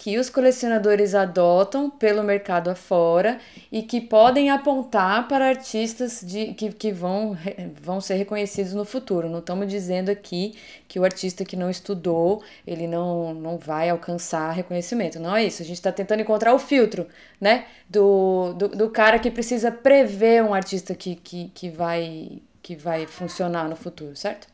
que 0.00 0.16
os 0.16 0.30
colecionadores 0.30 1.14
adotam 1.14 1.90
pelo 1.90 2.22
mercado 2.22 2.70
afora 2.70 3.38
e 3.70 3.82
que 3.82 4.00
podem 4.00 4.48
apontar 4.48 5.28
para 5.28 5.46
artistas 5.46 6.22
de, 6.24 6.54
que, 6.54 6.72
que 6.72 6.90
vão, 6.90 7.36
vão 7.82 8.00
ser 8.00 8.14
reconhecidos 8.14 8.72
no 8.72 8.86
futuro. 8.86 9.28
Não 9.28 9.40
estamos 9.40 9.68
dizendo 9.68 10.08
aqui 10.08 10.54
que 10.88 10.98
o 10.98 11.04
artista 11.04 11.44
que 11.44 11.54
não 11.54 11.68
estudou 11.68 12.42
ele 12.66 12.86
não, 12.86 13.34
não 13.34 13.58
vai 13.58 13.90
alcançar 13.90 14.50
reconhecimento. 14.52 15.20
Não 15.20 15.36
é 15.36 15.44
isso. 15.44 15.60
A 15.60 15.66
gente 15.66 15.76
está 15.76 15.92
tentando 15.92 16.22
encontrar 16.22 16.54
o 16.54 16.58
filtro 16.58 17.06
né, 17.38 17.66
do, 17.86 18.54
do, 18.54 18.68
do, 18.68 18.88
cara 18.88 19.18
que 19.18 19.30
precisa 19.30 19.70
prever 19.70 20.42
um 20.42 20.54
artista 20.54 20.94
que, 20.94 21.14
que, 21.14 21.52
que, 21.54 21.68
vai, 21.68 22.40
que 22.62 22.74
vai 22.74 23.06
funcionar 23.06 23.68
no 23.68 23.76
futuro, 23.76 24.16
certo? 24.16 24.48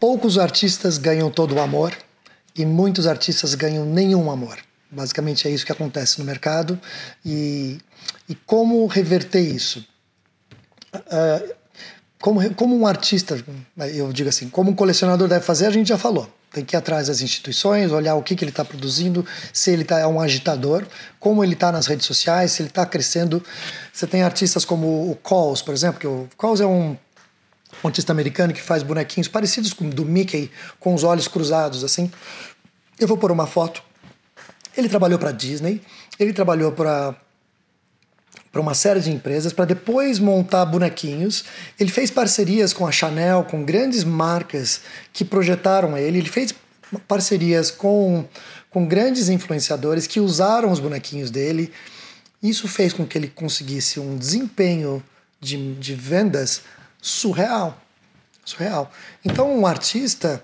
Poucos 0.00 0.38
artistas 0.38 0.96
ganham 0.96 1.30
todo 1.30 1.54
o 1.54 1.60
amor 1.60 2.07
e 2.58 2.66
muitos 2.66 3.06
artistas 3.06 3.54
ganham 3.54 3.86
nenhum 3.86 4.30
amor. 4.30 4.58
Basicamente 4.90 5.46
é 5.46 5.50
isso 5.50 5.64
que 5.64 5.72
acontece 5.72 6.18
no 6.18 6.24
mercado. 6.24 6.78
E, 7.24 7.78
e 8.28 8.34
como 8.34 8.84
reverter 8.86 9.40
isso? 9.40 9.86
Uh, 10.94 11.54
como, 12.20 12.54
como 12.54 12.76
um 12.76 12.86
artista, 12.86 13.42
eu 13.94 14.12
digo 14.12 14.28
assim, 14.28 14.48
como 14.48 14.72
um 14.72 14.74
colecionador 14.74 15.28
deve 15.28 15.44
fazer, 15.44 15.66
a 15.66 15.70
gente 15.70 15.88
já 15.88 15.98
falou. 15.98 16.28
Tem 16.50 16.64
que 16.64 16.74
ir 16.74 16.78
atrás 16.78 17.08
das 17.08 17.20
instituições, 17.20 17.92
olhar 17.92 18.14
o 18.14 18.22
que, 18.22 18.34
que 18.34 18.42
ele 18.42 18.50
está 18.50 18.64
produzindo, 18.64 19.24
se 19.52 19.70
ele 19.70 19.84
tá, 19.84 20.00
é 20.00 20.06
um 20.06 20.18
agitador, 20.18 20.84
como 21.20 21.44
ele 21.44 21.52
está 21.52 21.70
nas 21.70 21.86
redes 21.86 22.06
sociais, 22.06 22.52
se 22.52 22.62
ele 22.62 22.70
está 22.70 22.84
crescendo. 22.86 23.44
Você 23.92 24.06
tem 24.06 24.22
artistas 24.22 24.64
como 24.64 25.10
o 25.10 25.14
Coles, 25.14 25.60
por 25.60 25.74
exemplo, 25.74 26.00
que 26.00 26.06
o 26.06 26.28
Coles 26.36 26.60
é 26.60 26.66
um 26.66 26.96
um 27.82 27.88
artista 27.88 28.12
americano 28.12 28.52
que 28.52 28.60
faz 28.60 28.82
bonequinhos 28.82 29.28
parecidos 29.28 29.72
com 29.72 29.88
do 29.88 30.04
Mickey, 30.04 30.50
com 30.80 30.94
os 30.94 31.04
olhos 31.04 31.28
cruzados, 31.28 31.84
assim. 31.84 32.10
Eu 32.98 33.06
vou 33.06 33.16
pôr 33.16 33.30
uma 33.30 33.46
foto. 33.46 33.82
Ele 34.76 34.88
trabalhou 34.88 35.18
para 35.18 35.32
Disney, 35.32 35.80
ele 36.18 36.32
trabalhou 36.32 36.72
para 36.72 37.16
para 38.50 38.62
uma 38.62 38.74
série 38.74 39.00
de 39.00 39.10
empresas 39.10 39.52
para 39.52 39.66
depois 39.66 40.18
montar 40.18 40.64
bonequinhos. 40.64 41.44
Ele 41.78 41.90
fez 41.90 42.10
parcerias 42.10 42.72
com 42.72 42.86
a 42.86 42.90
Chanel, 42.90 43.44
com 43.44 43.62
grandes 43.62 44.04
marcas 44.04 44.80
que 45.12 45.24
projetaram 45.24 45.96
ele. 45.96 46.18
Ele 46.18 46.28
fez 46.28 46.54
parcerias 47.06 47.70
com, 47.70 48.26
com 48.70 48.86
grandes 48.86 49.28
influenciadores 49.28 50.06
que 50.06 50.18
usaram 50.18 50.72
os 50.72 50.80
bonequinhos 50.80 51.30
dele. 51.30 51.70
Isso 52.42 52.66
fez 52.66 52.92
com 52.92 53.06
que 53.06 53.18
ele 53.18 53.28
conseguisse 53.28 54.00
um 54.00 54.16
desempenho 54.16 55.02
de, 55.40 55.74
de 55.74 55.94
vendas 55.94 56.62
surreal. 57.00 57.78
Surreal. 58.44 58.90
Então, 59.24 59.56
um 59.56 59.66
artista, 59.66 60.42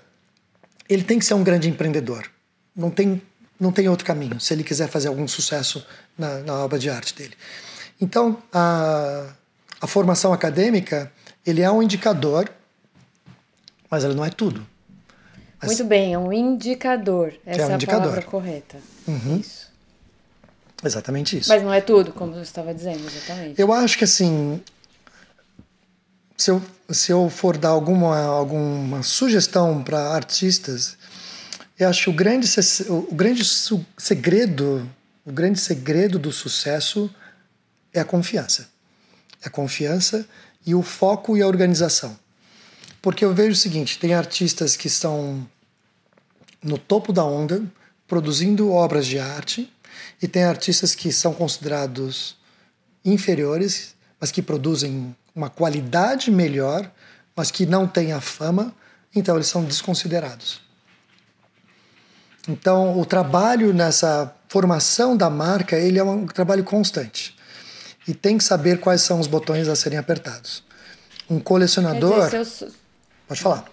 ele 0.87 1.03
tem 1.03 1.19
que 1.19 1.25
ser 1.25 1.33
um 1.33 1.43
grande 1.43 1.69
empreendedor. 1.69 2.29
Não 2.75 2.89
tem, 2.89 3.21
não 3.59 3.71
tem 3.71 3.87
outro 3.89 4.05
caminho, 4.05 4.39
se 4.39 4.53
ele 4.53 4.63
quiser 4.63 4.89
fazer 4.89 5.07
algum 5.07 5.27
sucesso 5.27 5.85
na, 6.17 6.39
na 6.39 6.53
obra 6.55 6.77
de 6.77 6.89
arte 6.89 7.15
dele. 7.15 7.33
Então, 7.99 8.41
a, 8.51 9.27
a 9.81 9.87
formação 9.87 10.33
acadêmica, 10.33 11.11
ele 11.45 11.61
é 11.61 11.71
um 11.71 11.81
indicador, 11.81 12.49
mas 13.89 14.03
ele 14.03 14.13
não 14.13 14.25
é 14.25 14.29
tudo. 14.29 14.65
Mas 15.61 15.69
Muito 15.69 15.85
bem, 15.85 16.13
é 16.13 16.19
um 16.19 16.31
indicador. 16.31 17.33
Essa 17.45 17.61
é, 17.61 17.65
um 17.65 17.69
é 17.69 17.71
a 17.71 17.75
indicador. 17.75 18.01
palavra 18.01 18.21
correta. 18.23 18.77
Uhum. 19.07 19.37
Isso. 19.37 19.73
Exatamente 20.83 21.37
isso. 21.37 21.49
Mas 21.49 21.63
não 21.63 21.73
é 21.73 21.81
tudo, 21.81 22.11
como 22.11 22.33
você 22.33 22.41
estava 22.41 22.73
dizendo, 22.73 23.05
exatamente. 23.07 23.59
Eu 23.59 23.71
acho 23.73 23.97
que 23.97 24.03
assim, 24.03 24.61
se 26.37 26.51
eu, 26.51 26.61
se 26.89 27.11
eu 27.11 27.29
for 27.29 27.57
dar 27.57 27.69
alguma, 27.69 28.17
alguma 28.19 29.03
sugestão 29.03 29.83
para 29.83 30.09
artistas, 30.09 30.97
eu 31.77 31.89
acho 31.89 32.09
o 32.09 32.13
grande, 32.13 32.47
o 32.89 33.15
grande 33.15 33.43
segredo, 33.97 34.89
o 35.25 35.31
grande 35.31 35.59
segredo 35.59 36.19
do 36.19 36.31
sucesso 36.31 37.09
é 37.93 37.99
a 37.99 38.05
confiança. 38.05 38.69
É 39.41 39.47
a 39.47 39.51
confiança 39.51 40.27
e 40.65 40.73
o 40.73 40.81
foco 40.81 41.37
e 41.37 41.41
a 41.41 41.47
organização. 41.47 42.17
Porque 43.01 43.23
eu 43.23 43.33
vejo 43.33 43.51
o 43.51 43.55
seguinte, 43.55 43.99
tem 43.99 44.13
artistas 44.13 44.75
que 44.75 44.87
estão 44.87 45.47
no 46.63 46.77
topo 46.77 47.13
da 47.13 47.23
onda, 47.23 47.63
produzindo 48.07 48.71
obras 48.71 49.05
de 49.05 49.19
arte, 49.19 49.71
e 50.21 50.27
tem 50.27 50.43
artistas 50.43 50.95
que 50.95 51.11
são 51.11 51.33
considerados 51.33 52.35
inferiores, 53.03 53.95
mas 54.19 54.31
que 54.31 54.41
produzem 54.41 55.15
uma 55.35 55.49
qualidade 55.49 56.31
melhor, 56.31 56.89
mas 57.35 57.51
que 57.51 57.65
não 57.65 57.85
têm 57.87 58.13
a 58.13 58.21
fama, 58.21 58.73
então 59.13 59.35
eles 59.35 59.47
são 59.47 59.63
desconsiderados. 59.63 60.61
Então, 62.47 62.99
o 62.99 63.05
trabalho 63.05 63.73
nessa 63.73 64.33
formação 64.47 65.17
da 65.17 65.29
marca, 65.29 65.75
ele 65.75 65.99
é 65.99 66.03
um 66.03 66.25
trabalho 66.25 66.63
constante. 66.63 67.35
E 68.07 68.13
tem 68.13 68.37
que 68.37 68.43
saber 68.43 68.79
quais 68.79 69.01
são 69.01 69.19
os 69.19 69.27
botões 69.27 69.67
a 69.67 69.75
serem 69.75 69.97
apertados. 69.97 70.63
Um 71.29 71.39
colecionador... 71.39 72.25
Dizer, 72.25 72.45
sou... 72.45 72.69
Pode 73.27 73.41
falar. 73.41 73.65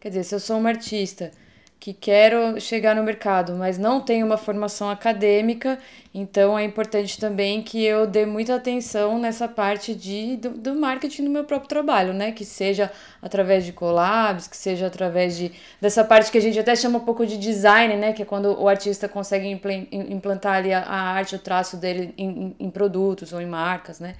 Quer 0.00 0.10
dizer, 0.10 0.24
se 0.24 0.34
eu 0.34 0.40
sou 0.40 0.58
uma 0.58 0.68
artista 0.68 1.32
que 1.80 1.92
quero 1.92 2.60
chegar 2.60 2.96
no 2.96 3.04
mercado, 3.04 3.54
mas 3.54 3.78
não 3.78 4.00
tenho 4.00 4.26
uma 4.26 4.36
formação 4.36 4.90
acadêmica, 4.90 5.78
então 6.12 6.58
é 6.58 6.64
importante 6.64 7.20
também 7.20 7.62
que 7.62 7.84
eu 7.84 8.04
dê 8.04 8.26
muita 8.26 8.56
atenção 8.56 9.16
nessa 9.18 9.46
parte 9.46 9.94
de, 9.94 10.36
do, 10.38 10.50
do 10.50 10.74
marketing 10.74 11.24
do 11.24 11.30
meu 11.30 11.44
próprio 11.44 11.68
trabalho, 11.68 12.12
né? 12.12 12.32
Que 12.32 12.44
seja 12.44 12.90
através 13.22 13.64
de 13.64 13.72
collabs, 13.72 14.48
que 14.48 14.56
seja 14.56 14.88
através 14.88 15.36
de 15.36 15.52
dessa 15.80 16.02
parte 16.02 16.32
que 16.32 16.38
a 16.38 16.40
gente 16.40 16.58
até 16.58 16.74
chama 16.74 16.98
um 16.98 17.04
pouco 17.04 17.24
de 17.24 17.36
design, 17.36 17.94
né? 17.96 18.12
Que 18.12 18.22
é 18.22 18.24
quando 18.24 18.60
o 18.60 18.66
artista 18.66 19.08
consegue 19.08 19.48
implantar 19.92 20.56
ali 20.56 20.72
a, 20.72 20.80
a 20.80 21.00
arte, 21.12 21.36
o 21.36 21.38
traço 21.38 21.76
dele 21.76 22.12
em, 22.18 22.56
em, 22.58 22.70
produtos 22.70 23.32
ou 23.32 23.40
em 23.40 23.46
marcas, 23.46 24.00
né? 24.00 24.16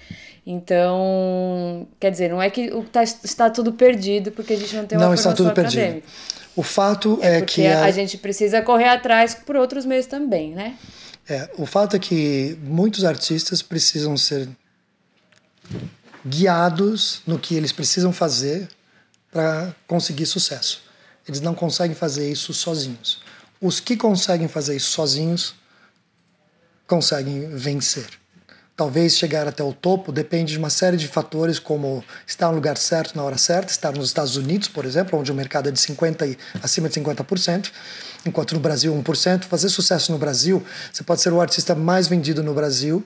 Então, 0.47 1.89
quer 1.99 2.13
dizer, 2.13 2.31
não 2.31 2.41
é 2.41 2.51
que 2.51 2.71
tá, 2.93 3.03
está 3.03 3.51
tudo 3.51 3.73
perdido 3.73 4.31
porque 4.31 4.53
a 4.53 4.57
gente 4.57 4.77
não 4.77 4.87
tem 4.87 4.97
uma 4.97 5.09
não 5.09 5.17
formação 5.17 5.33
está 5.33 5.37
tudo 5.37 5.51
acadêmica. 5.51 6.07
Perdido. 6.07 6.39
O 6.57 6.63
fato 6.63 7.19
é, 7.23 7.39
é 7.39 7.43
que. 7.43 7.67
A... 7.67 7.85
a 7.85 7.91
gente 7.91 8.19
precisa 8.19 8.63
correr 8.63 8.89
atrás 8.89 9.35
por 9.35 9.57
outros 9.57 9.85
meios 9.85 10.07
também, 10.07 10.55
né? 10.55 10.77
É, 11.29 11.51
o 11.59 11.67
fato 11.67 11.95
é 11.95 11.99
que 11.99 12.59
muitos 12.63 13.05
artistas 13.05 13.61
precisam 13.61 14.17
ser 14.17 14.49
guiados 16.27 17.21
no 17.27 17.39
que 17.39 17.55
eles 17.55 17.71
precisam 17.71 18.13
fazer 18.13 18.69
para 19.31 19.75
conseguir 19.87 20.27
sucesso. 20.27 20.83
Eles 21.27 21.41
não 21.41 21.55
conseguem 21.55 21.95
fazer 21.95 22.31
isso 22.31 22.55
sozinhos. 22.55 23.21
Os 23.61 23.79
que 23.81 23.97
conseguem 23.97 24.49
fazer 24.49 24.77
isso 24.77 24.91
sozinhos 24.91 25.55
conseguem 26.87 27.55
vencer. 27.55 28.09
Talvez 28.79 29.19
chegar 29.19 29.47
até 29.49 29.61
o 29.61 29.73
topo 29.73 30.13
depende 30.13 30.53
de 30.53 30.59
uma 30.59 30.71
série 30.71 30.97
de 30.97 31.09
fatores, 31.09 31.59
como 31.59 32.05
estar 32.25 32.47
no 32.47 32.55
lugar 32.55 32.79
certo 32.79 33.17
na 33.17 33.25
hora 33.25 33.37
certa, 33.37 33.73
estar 33.73 33.91
nos 33.91 34.07
Estados 34.07 34.37
Unidos, 34.37 34.69
por 34.69 34.85
exemplo, 34.85 35.19
onde 35.19 35.33
o 35.33 35.35
mercado 35.35 35.69
é 35.69 35.73
de 35.73 35.81
50% 35.81 36.31
e 36.31 36.39
acima 36.63 36.89
de 36.89 37.01
50%, 37.01 37.73
enquanto 38.25 38.55
no 38.55 38.61
Brasil 38.61 38.95
1%. 38.95 39.47
Fazer 39.47 39.69
sucesso 39.69 40.13
no 40.13 40.19
Brasil, 40.19 40.63
você 40.93 41.03
pode 41.03 41.21
ser 41.21 41.33
o 41.33 41.41
artista 41.41 41.75
mais 41.75 42.07
vendido 42.07 42.41
no 42.41 42.55
Brasil, 42.55 43.05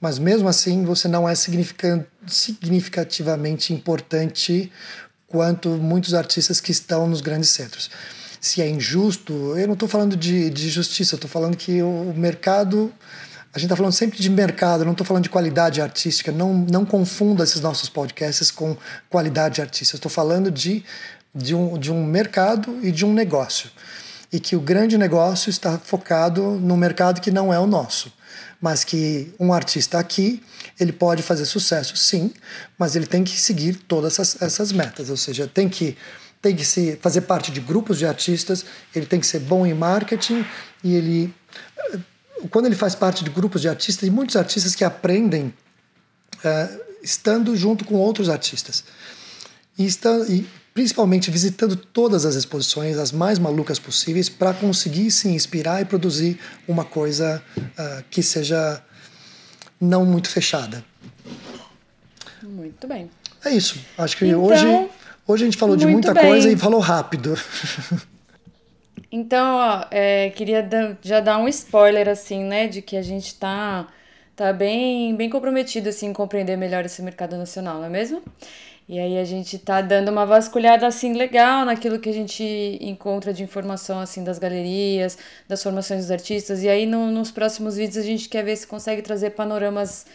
mas 0.00 0.18
mesmo 0.18 0.48
assim 0.48 0.82
você 0.82 1.08
não 1.08 1.28
é 1.28 1.34
significativamente 1.34 3.74
importante 3.74 4.72
quanto 5.26 5.68
muitos 5.68 6.14
artistas 6.14 6.58
que 6.58 6.72
estão 6.72 7.06
nos 7.06 7.20
grandes 7.20 7.50
centros. 7.50 7.90
Se 8.40 8.62
é 8.62 8.68
injusto, 8.68 9.34
eu 9.58 9.66
não 9.66 9.74
estou 9.74 9.90
falando 9.90 10.16
de, 10.16 10.48
de 10.48 10.70
justiça, 10.70 11.16
estou 11.16 11.28
falando 11.28 11.54
que 11.54 11.82
o 11.82 12.14
mercado 12.16 12.90
A 13.54 13.58
gente 13.58 13.66
está 13.66 13.76
falando 13.76 13.92
sempre 13.92 14.18
de 14.18 14.30
mercado, 14.30 14.82
não 14.82 14.92
estou 14.92 15.06
falando 15.06 15.24
de 15.24 15.28
qualidade 15.28 15.82
artística. 15.82 16.32
Não, 16.32 16.54
não 16.54 16.86
confunda 16.86 17.44
esses 17.44 17.60
nossos 17.60 17.88
podcasts 17.88 18.50
com 18.50 18.74
qualidade 19.10 19.60
artística. 19.60 19.96
Estou 19.96 20.10
falando 20.10 20.50
de, 20.50 20.82
de, 21.34 21.54
um, 21.54 21.78
de 21.78 21.92
um 21.92 22.02
mercado 22.02 22.78
e 22.82 22.90
de 22.90 23.04
um 23.04 23.12
negócio. 23.12 23.70
E 24.32 24.40
que 24.40 24.56
o 24.56 24.60
grande 24.60 24.96
negócio 24.96 25.50
está 25.50 25.78
focado 25.78 26.42
no 26.52 26.78
mercado 26.78 27.20
que 27.20 27.30
não 27.30 27.52
é 27.52 27.58
o 27.58 27.66
nosso. 27.66 28.10
Mas 28.58 28.84
que 28.84 29.34
um 29.38 29.52
artista 29.52 29.98
aqui, 29.98 30.42
ele 30.80 30.92
pode 30.92 31.22
fazer 31.22 31.44
sucesso, 31.44 31.94
sim, 31.94 32.32
mas 32.78 32.96
ele 32.96 33.06
tem 33.06 33.22
que 33.22 33.38
seguir 33.38 33.74
todas 33.74 34.14
essas, 34.14 34.40
essas 34.40 34.72
metas. 34.72 35.10
Ou 35.10 35.16
seja, 35.16 35.46
tem 35.46 35.68
que 35.68 35.96
tem 36.40 36.56
que 36.56 36.64
se 36.64 36.98
fazer 37.00 37.20
parte 37.20 37.52
de 37.52 37.60
grupos 37.60 37.98
de 37.98 38.04
artistas, 38.04 38.64
ele 38.92 39.06
tem 39.06 39.20
que 39.20 39.26
ser 39.26 39.38
bom 39.38 39.64
em 39.64 39.72
marketing 39.72 40.44
e 40.82 40.96
ele 40.96 41.34
quando 42.50 42.66
ele 42.66 42.74
faz 42.74 42.94
parte 42.94 43.24
de 43.24 43.30
grupos 43.30 43.60
de 43.60 43.68
artistas, 43.68 44.06
e 44.06 44.10
muitos 44.10 44.36
artistas 44.36 44.74
que 44.74 44.84
aprendem 44.84 45.46
uh, 46.38 46.80
estando 47.02 47.56
junto 47.56 47.84
com 47.84 47.94
outros 47.94 48.28
artistas. 48.28 48.84
E, 49.78 49.86
está, 49.86 50.10
e 50.28 50.46
principalmente 50.74 51.30
visitando 51.30 51.76
todas 51.76 52.24
as 52.24 52.34
exposições, 52.34 52.98
as 52.98 53.12
mais 53.12 53.38
malucas 53.38 53.78
possíveis, 53.78 54.28
para 54.28 54.52
conseguir 54.54 55.10
se 55.10 55.28
inspirar 55.28 55.80
e 55.82 55.84
produzir 55.84 56.38
uma 56.66 56.84
coisa 56.84 57.42
uh, 57.56 58.04
que 58.10 58.22
seja 58.22 58.82
não 59.80 60.04
muito 60.04 60.28
fechada. 60.28 60.84
Muito 62.42 62.86
bem. 62.86 63.10
É 63.44 63.50
isso. 63.50 63.78
Acho 63.98 64.16
que 64.16 64.26
então, 64.26 64.42
hoje, 64.42 64.66
hoje 65.26 65.42
a 65.42 65.46
gente 65.46 65.56
falou 65.56 65.76
de 65.76 65.86
muita 65.86 66.14
bem. 66.14 66.24
coisa 66.24 66.50
e 66.50 66.56
falou 66.56 66.80
rápido. 66.80 67.36
Então, 69.12 69.56
ó, 69.56 69.84
é, 69.90 70.30
queria 70.30 70.66
já 71.02 71.20
dar 71.20 71.36
um 71.36 71.46
spoiler, 71.46 72.08
assim, 72.08 72.44
né, 72.44 72.66
de 72.66 72.80
que 72.80 72.96
a 72.96 73.02
gente 73.02 73.34
tá, 73.34 73.86
tá 74.34 74.52
bem, 74.54 75.14
bem 75.14 75.28
comprometido, 75.28 75.90
assim, 75.90 76.06
em 76.08 76.12
compreender 76.14 76.56
melhor 76.56 76.86
esse 76.86 77.02
mercado 77.02 77.36
nacional, 77.36 77.76
não 77.76 77.84
é 77.84 77.90
mesmo? 77.90 78.22
E 78.88 78.98
aí 78.98 79.18
a 79.18 79.24
gente 79.24 79.58
tá 79.58 79.82
dando 79.82 80.10
uma 80.10 80.24
vasculhada, 80.24 80.86
assim, 80.86 81.12
legal 81.12 81.64
naquilo 81.66 81.98
que 81.98 82.08
a 82.08 82.12
gente 82.12 82.42
encontra 82.80 83.34
de 83.34 83.42
informação, 83.42 84.00
assim, 84.00 84.24
das 84.24 84.38
galerias, 84.38 85.18
das 85.46 85.62
formações 85.62 86.02
dos 86.02 86.10
artistas. 86.10 86.62
E 86.62 86.68
aí, 86.68 86.86
no, 86.86 87.10
nos 87.10 87.30
próximos 87.30 87.76
vídeos, 87.76 87.98
a 87.98 88.02
gente 88.02 88.28
quer 88.30 88.42
ver 88.44 88.56
se 88.56 88.66
consegue 88.66 89.02
trazer 89.02 89.30
panoramas 89.30 90.06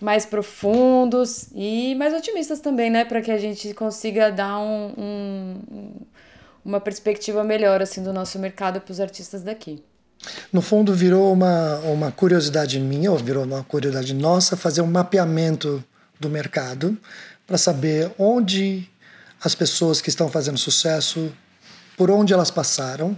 mais 0.00 0.24
profundos 0.26 1.48
e 1.54 1.94
mais 1.96 2.14
otimistas 2.14 2.60
também, 2.60 2.90
né? 2.90 3.04
Para 3.04 3.20
que 3.22 3.30
a 3.30 3.38
gente 3.38 3.74
consiga 3.74 4.30
dar 4.32 4.58
um, 4.58 4.92
um 4.98 5.90
uma 6.64 6.80
perspectiva 6.80 7.42
melhor 7.44 7.82
assim 7.82 8.02
do 8.02 8.12
nosso 8.12 8.38
mercado 8.38 8.80
para 8.80 8.92
os 8.92 9.00
artistas 9.00 9.42
daqui. 9.42 9.82
No 10.52 10.60
fundo, 10.60 10.94
virou 10.94 11.32
uma, 11.32 11.78
uma 11.78 12.12
curiosidade 12.12 12.78
minha, 12.80 13.10
ou 13.10 13.18
virou 13.18 13.44
uma 13.44 13.62
curiosidade 13.62 14.14
nossa, 14.14 14.56
fazer 14.56 14.80
um 14.80 14.86
mapeamento 14.86 15.82
do 16.18 16.28
mercado 16.28 16.98
para 17.46 17.56
saber 17.56 18.10
onde 18.18 18.88
as 19.42 19.54
pessoas 19.54 20.00
que 20.00 20.08
estão 20.08 20.28
fazendo 20.28 20.58
sucesso, 20.58 21.32
por 21.96 22.10
onde 22.10 22.32
elas 22.32 22.50
passaram, 22.50 23.16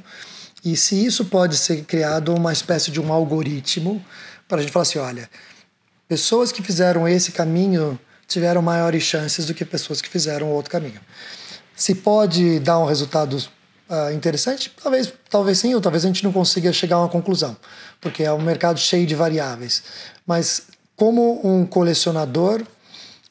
e 0.65 0.77
se 0.77 1.05
isso 1.05 1.25
pode 1.25 1.57
ser 1.57 1.85
criado 1.85 2.35
uma 2.35 2.53
espécie 2.53 2.91
de 2.91 3.01
um 3.01 3.13
algoritmo 3.13 4.05
para 4.47 4.59
a 4.59 4.61
gente 4.61 4.73
falar 4.73 4.83
assim: 4.83 4.99
olha, 4.99 5.29
pessoas 6.07 6.53
que 6.53 6.63
fizeram 6.63 7.09
esse 7.09 7.33
caminho 7.33 7.99
tiveram 8.27 8.61
maiores 8.61 9.03
chances 9.03 9.47
do 9.47 9.55
que 9.55 9.65
pessoas 9.65 10.03
que 10.03 10.09
fizeram 10.09 10.49
outro 10.49 10.71
caminho. 10.71 11.01
Se 11.81 11.95
pode 11.95 12.61
dar 12.61 12.79
um 12.79 12.85
resultado 12.85 13.39
uh, 13.89 14.13
interessante? 14.13 14.71
Talvez, 14.83 15.11
talvez 15.31 15.61
sim, 15.61 15.75
ou 15.75 15.81
talvez 15.81 16.05
a 16.05 16.09
gente 16.09 16.23
não 16.23 16.31
consiga 16.31 16.71
chegar 16.75 16.97
a 16.97 16.99
uma 16.99 17.09
conclusão, 17.09 17.57
porque 18.03 18.23
é 18.23 18.31
um 18.31 18.43
mercado 18.43 18.79
cheio 18.79 19.07
de 19.07 19.15
variáveis. 19.15 19.83
Mas, 20.27 20.65
como 20.95 21.41
um 21.43 21.65
colecionador, 21.65 22.63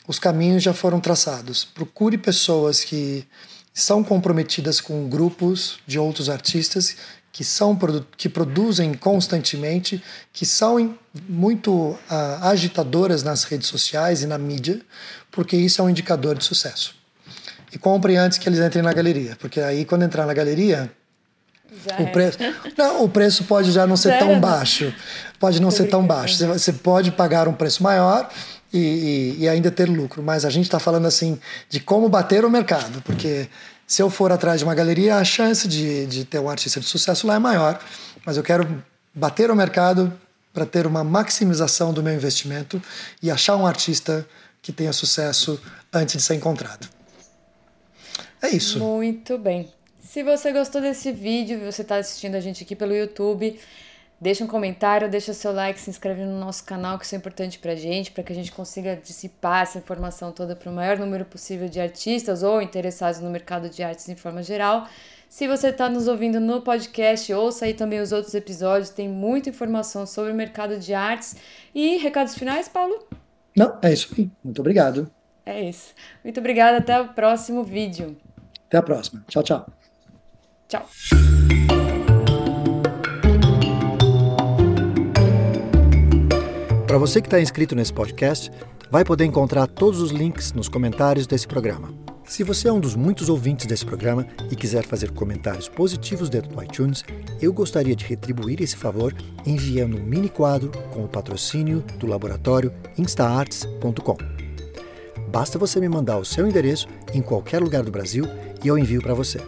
os 0.07 0.17
caminhos 0.17 0.63
já 0.63 0.73
foram 0.73 0.99
traçados. 0.99 1.63
Procure 1.63 2.17
pessoas 2.17 2.83
que 2.83 3.23
são 3.71 4.03
comprometidas 4.03 4.81
com 4.81 5.07
grupos 5.07 5.77
de 5.85 5.99
outros 5.99 6.27
artistas 6.27 6.95
que 7.31 7.43
são 7.43 7.77
que 8.17 8.27
produzem 8.27 8.95
constantemente, 8.95 10.03
que 10.33 10.43
são 10.43 10.97
muito 11.29 11.71
uh, 11.71 11.99
agitadoras 12.41 13.21
nas 13.21 13.43
redes 13.43 13.67
sociais 13.67 14.23
e 14.23 14.25
na 14.25 14.39
mídia, 14.39 14.81
porque 15.29 15.55
isso 15.55 15.79
é 15.79 15.83
um 15.83 15.89
indicador 15.91 16.35
de 16.35 16.43
sucesso 16.43 16.98
e 17.71 17.77
compre 17.77 18.15
antes 18.15 18.37
que 18.37 18.47
eles 18.47 18.59
entrem 18.59 18.83
na 18.83 18.93
galeria, 18.93 19.35
porque 19.39 19.59
aí 19.61 19.85
quando 19.85 20.03
entrar 20.03 20.25
na 20.25 20.33
galeria 20.33 20.91
o 21.99 22.03
é. 22.03 22.05
preço, 22.07 22.37
não, 22.77 23.03
o 23.03 23.09
preço 23.09 23.43
pode 23.43 23.71
já 23.71 23.85
não 23.85 23.95
ser 23.95 24.13
já 24.13 24.19
tão 24.19 24.39
baixo, 24.39 24.93
pode 25.39 25.61
não 25.61 25.69
ser 25.69 25.85
tão 25.85 26.05
baixo. 26.05 26.45
Você 26.47 26.73
pode 26.73 27.11
pagar 27.11 27.47
um 27.47 27.53
preço 27.53 27.83
maior 27.83 28.29
e, 28.73 29.35
e, 29.39 29.43
e 29.43 29.49
ainda 29.49 29.69
ter 29.69 29.85
lucro, 29.87 30.23
mas 30.23 30.45
a 30.45 30.49
gente 30.49 30.65
está 30.65 30.79
falando 30.79 31.05
assim 31.05 31.39
de 31.69 31.79
como 31.79 32.09
bater 32.09 32.43
o 32.43 32.49
mercado, 32.49 33.01
porque 33.03 33.47
se 33.85 34.01
eu 34.01 34.09
for 34.09 34.31
atrás 34.31 34.59
de 34.59 34.65
uma 34.65 34.75
galeria, 34.75 35.17
a 35.17 35.23
chance 35.23 35.67
de, 35.67 36.05
de 36.07 36.25
ter 36.25 36.39
um 36.39 36.49
artista 36.49 36.79
de 36.79 36.85
sucesso 36.87 37.27
lá 37.27 37.35
é 37.35 37.39
maior, 37.39 37.79
mas 38.25 38.35
eu 38.35 38.43
quero 38.43 38.83
bater 39.13 39.51
o 39.51 39.55
mercado 39.55 40.11
para 40.53 40.65
ter 40.65 40.87
uma 40.87 41.03
maximização 41.03 41.93
do 41.93 42.01
meu 42.01 42.13
investimento 42.13 42.81
e 43.21 43.29
achar 43.29 43.55
um 43.55 43.65
artista 43.65 44.27
que 44.61 44.71
tenha 44.71 44.91
sucesso 44.91 45.59
antes 45.93 46.17
de 46.17 46.21
ser 46.21 46.35
encontrado. 46.35 46.98
É 48.49 48.55
isso. 48.55 48.79
Muito 48.79 49.37
bem. 49.37 49.69
Se 49.99 50.23
você 50.23 50.51
gostou 50.51 50.81
desse 50.81 51.11
vídeo, 51.11 51.59
você 51.59 51.83
está 51.83 51.97
assistindo 51.97 52.33
a 52.33 52.39
gente 52.39 52.63
aqui 52.63 52.75
pelo 52.75 52.95
YouTube, 52.95 53.59
deixa 54.19 54.43
um 54.43 54.47
comentário, 54.47 55.07
deixa 55.07 55.33
seu 55.35 55.51
like, 55.51 55.79
se 55.79 55.87
inscreve 55.87 56.25
no 56.25 56.39
nosso 56.39 56.63
canal, 56.63 56.97
que 56.97 57.05
isso 57.05 57.13
é 57.13 57.17
importante 57.19 57.59
pra 57.59 57.75
gente, 57.75 58.09
para 58.09 58.23
que 58.23 58.33
a 58.33 58.35
gente 58.35 58.51
consiga 58.51 58.95
dissipar 58.95 59.61
essa 59.61 59.77
informação 59.77 60.31
toda 60.31 60.55
para 60.55 60.71
o 60.71 60.73
maior 60.73 60.97
número 60.97 61.25
possível 61.25 61.69
de 61.69 61.79
artistas 61.79 62.41
ou 62.41 62.59
interessados 62.59 63.21
no 63.21 63.29
mercado 63.29 63.69
de 63.69 63.83
artes 63.83 64.09
em 64.09 64.15
forma 64.15 64.41
geral. 64.41 64.87
Se 65.29 65.47
você 65.47 65.67
está 65.67 65.87
nos 65.87 66.07
ouvindo 66.07 66.39
no 66.39 66.59
podcast, 66.63 67.31
ouça 67.31 67.65
aí 67.65 67.75
também 67.75 67.99
os 67.99 68.11
outros 68.11 68.33
episódios, 68.33 68.89
tem 68.89 69.07
muita 69.07 69.49
informação 69.49 70.07
sobre 70.07 70.31
o 70.31 70.35
mercado 70.35 70.79
de 70.79 70.91
artes. 70.91 71.35
E 71.75 71.97
recados 71.97 72.33
finais, 72.33 72.67
Paulo? 72.67 73.07
Não, 73.55 73.77
é 73.83 73.93
isso 73.93 74.09
aí. 74.17 74.27
Muito 74.43 74.59
obrigado. 74.59 75.11
É 75.45 75.61
isso. 75.61 75.93
Muito 76.23 76.39
obrigada, 76.39 76.77
até 76.79 76.99
o 76.99 77.09
próximo 77.09 77.63
vídeo. 77.63 78.17
Até 78.69 78.77
a 78.77 78.83
próxima. 78.83 79.23
Tchau, 79.27 79.41
tchau. 79.41 79.65
Tchau. 80.67 80.87
Para 86.85 86.97
você 86.97 87.19
que 87.19 87.27
está 87.27 87.41
inscrito 87.41 87.75
nesse 87.75 87.91
podcast, 87.91 88.51
vai 88.91 89.03
poder 89.03 89.25
encontrar 89.25 89.65
todos 89.67 89.99
os 90.01 90.11
links 90.11 90.53
nos 90.53 90.69
comentários 90.69 91.25
desse 91.25 91.47
programa. 91.47 91.93
Se 92.25 92.43
você 92.43 92.67
é 92.67 92.71
um 92.71 92.79
dos 92.79 92.95
muitos 92.95 93.27
ouvintes 93.27 93.65
desse 93.65 93.83
programa 93.83 94.25
e 94.51 94.55
quiser 94.55 94.85
fazer 94.85 95.11
comentários 95.11 95.67
positivos 95.67 96.29
dentro 96.29 96.51
do 96.55 96.63
iTunes, 96.63 97.03
eu 97.41 97.51
gostaria 97.51 97.95
de 97.95 98.05
retribuir 98.05 98.61
esse 98.61 98.75
favor 98.75 99.15
enviando 99.47 99.97
um 99.97 100.03
mini 100.03 100.29
quadro 100.29 100.71
com 100.93 101.03
o 101.03 101.07
patrocínio 101.07 101.83
do 101.97 102.05
laboratório 102.05 102.71
instaarts.com. 102.99 104.38
Basta 105.31 105.59
você 105.59 105.79
me 105.79 105.87
mandar 105.87 106.17
o 106.17 106.25
seu 106.25 106.47
endereço 106.47 106.87
em 107.13 107.21
qualquer 107.21 107.61
lugar 107.61 107.83
do 107.83 107.91
Brasil 107.91 108.25
e 108.63 108.67
eu 108.67 108.77
envio 108.77 109.01
para 109.01 109.13
você. 109.13 109.39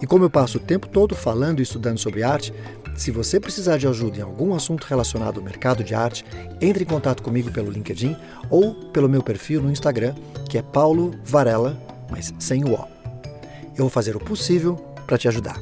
E 0.00 0.06
como 0.06 0.24
eu 0.24 0.30
passo 0.30 0.58
o 0.58 0.60
tempo 0.60 0.88
todo 0.88 1.14
falando 1.14 1.60
e 1.60 1.62
estudando 1.62 1.98
sobre 1.98 2.22
arte, 2.22 2.52
se 2.96 3.10
você 3.10 3.38
precisar 3.38 3.76
de 3.76 3.86
ajuda 3.86 4.18
em 4.18 4.22
algum 4.22 4.54
assunto 4.54 4.86
relacionado 4.86 5.38
ao 5.38 5.44
mercado 5.44 5.84
de 5.84 5.94
arte, 5.94 6.24
entre 6.60 6.84
em 6.84 6.86
contato 6.86 7.22
comigo 7.22 7.50
pelo 7.52 7.70
LinkedIn 7.70 8.16
ou 8.50 8.74
pelo 8.90 9.08
meu 9.08 9.22
perfil 9.22 9.62
no 9.62 9.70
Instagram, 9.70 10.14
que 10.48 10.58
é 10.58 10.62
Paulo 10.62 11.14
Varela, 11.24 11.80
mas 12.10 12.34
sem 12.38 12.64
o 12.64 12.72
O. 12.72 12.88
Eu 13.76 13.84
vou 13.84 13.90
fazer 13.90 14.16
o 14.16 14.20
possível 14.20 14.74
para 15.06 15.16
te 15.16 15.28
ajudar. 15.28 15.60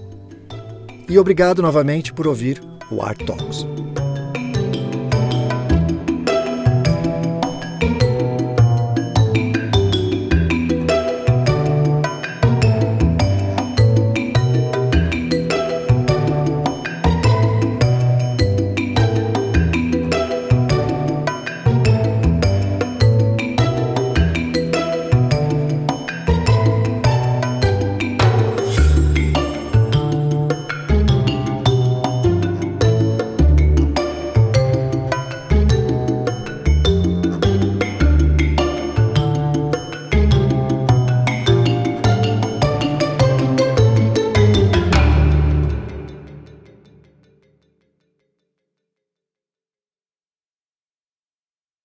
E 1.08 1.18
obrigado 1.18 1.60
novamente 1.60 2.12
por 2.12 2.26
ouvir 2.26 2.62
o 2.90 3.02
Art 3.02 3.24
Talks. 3.24 3.66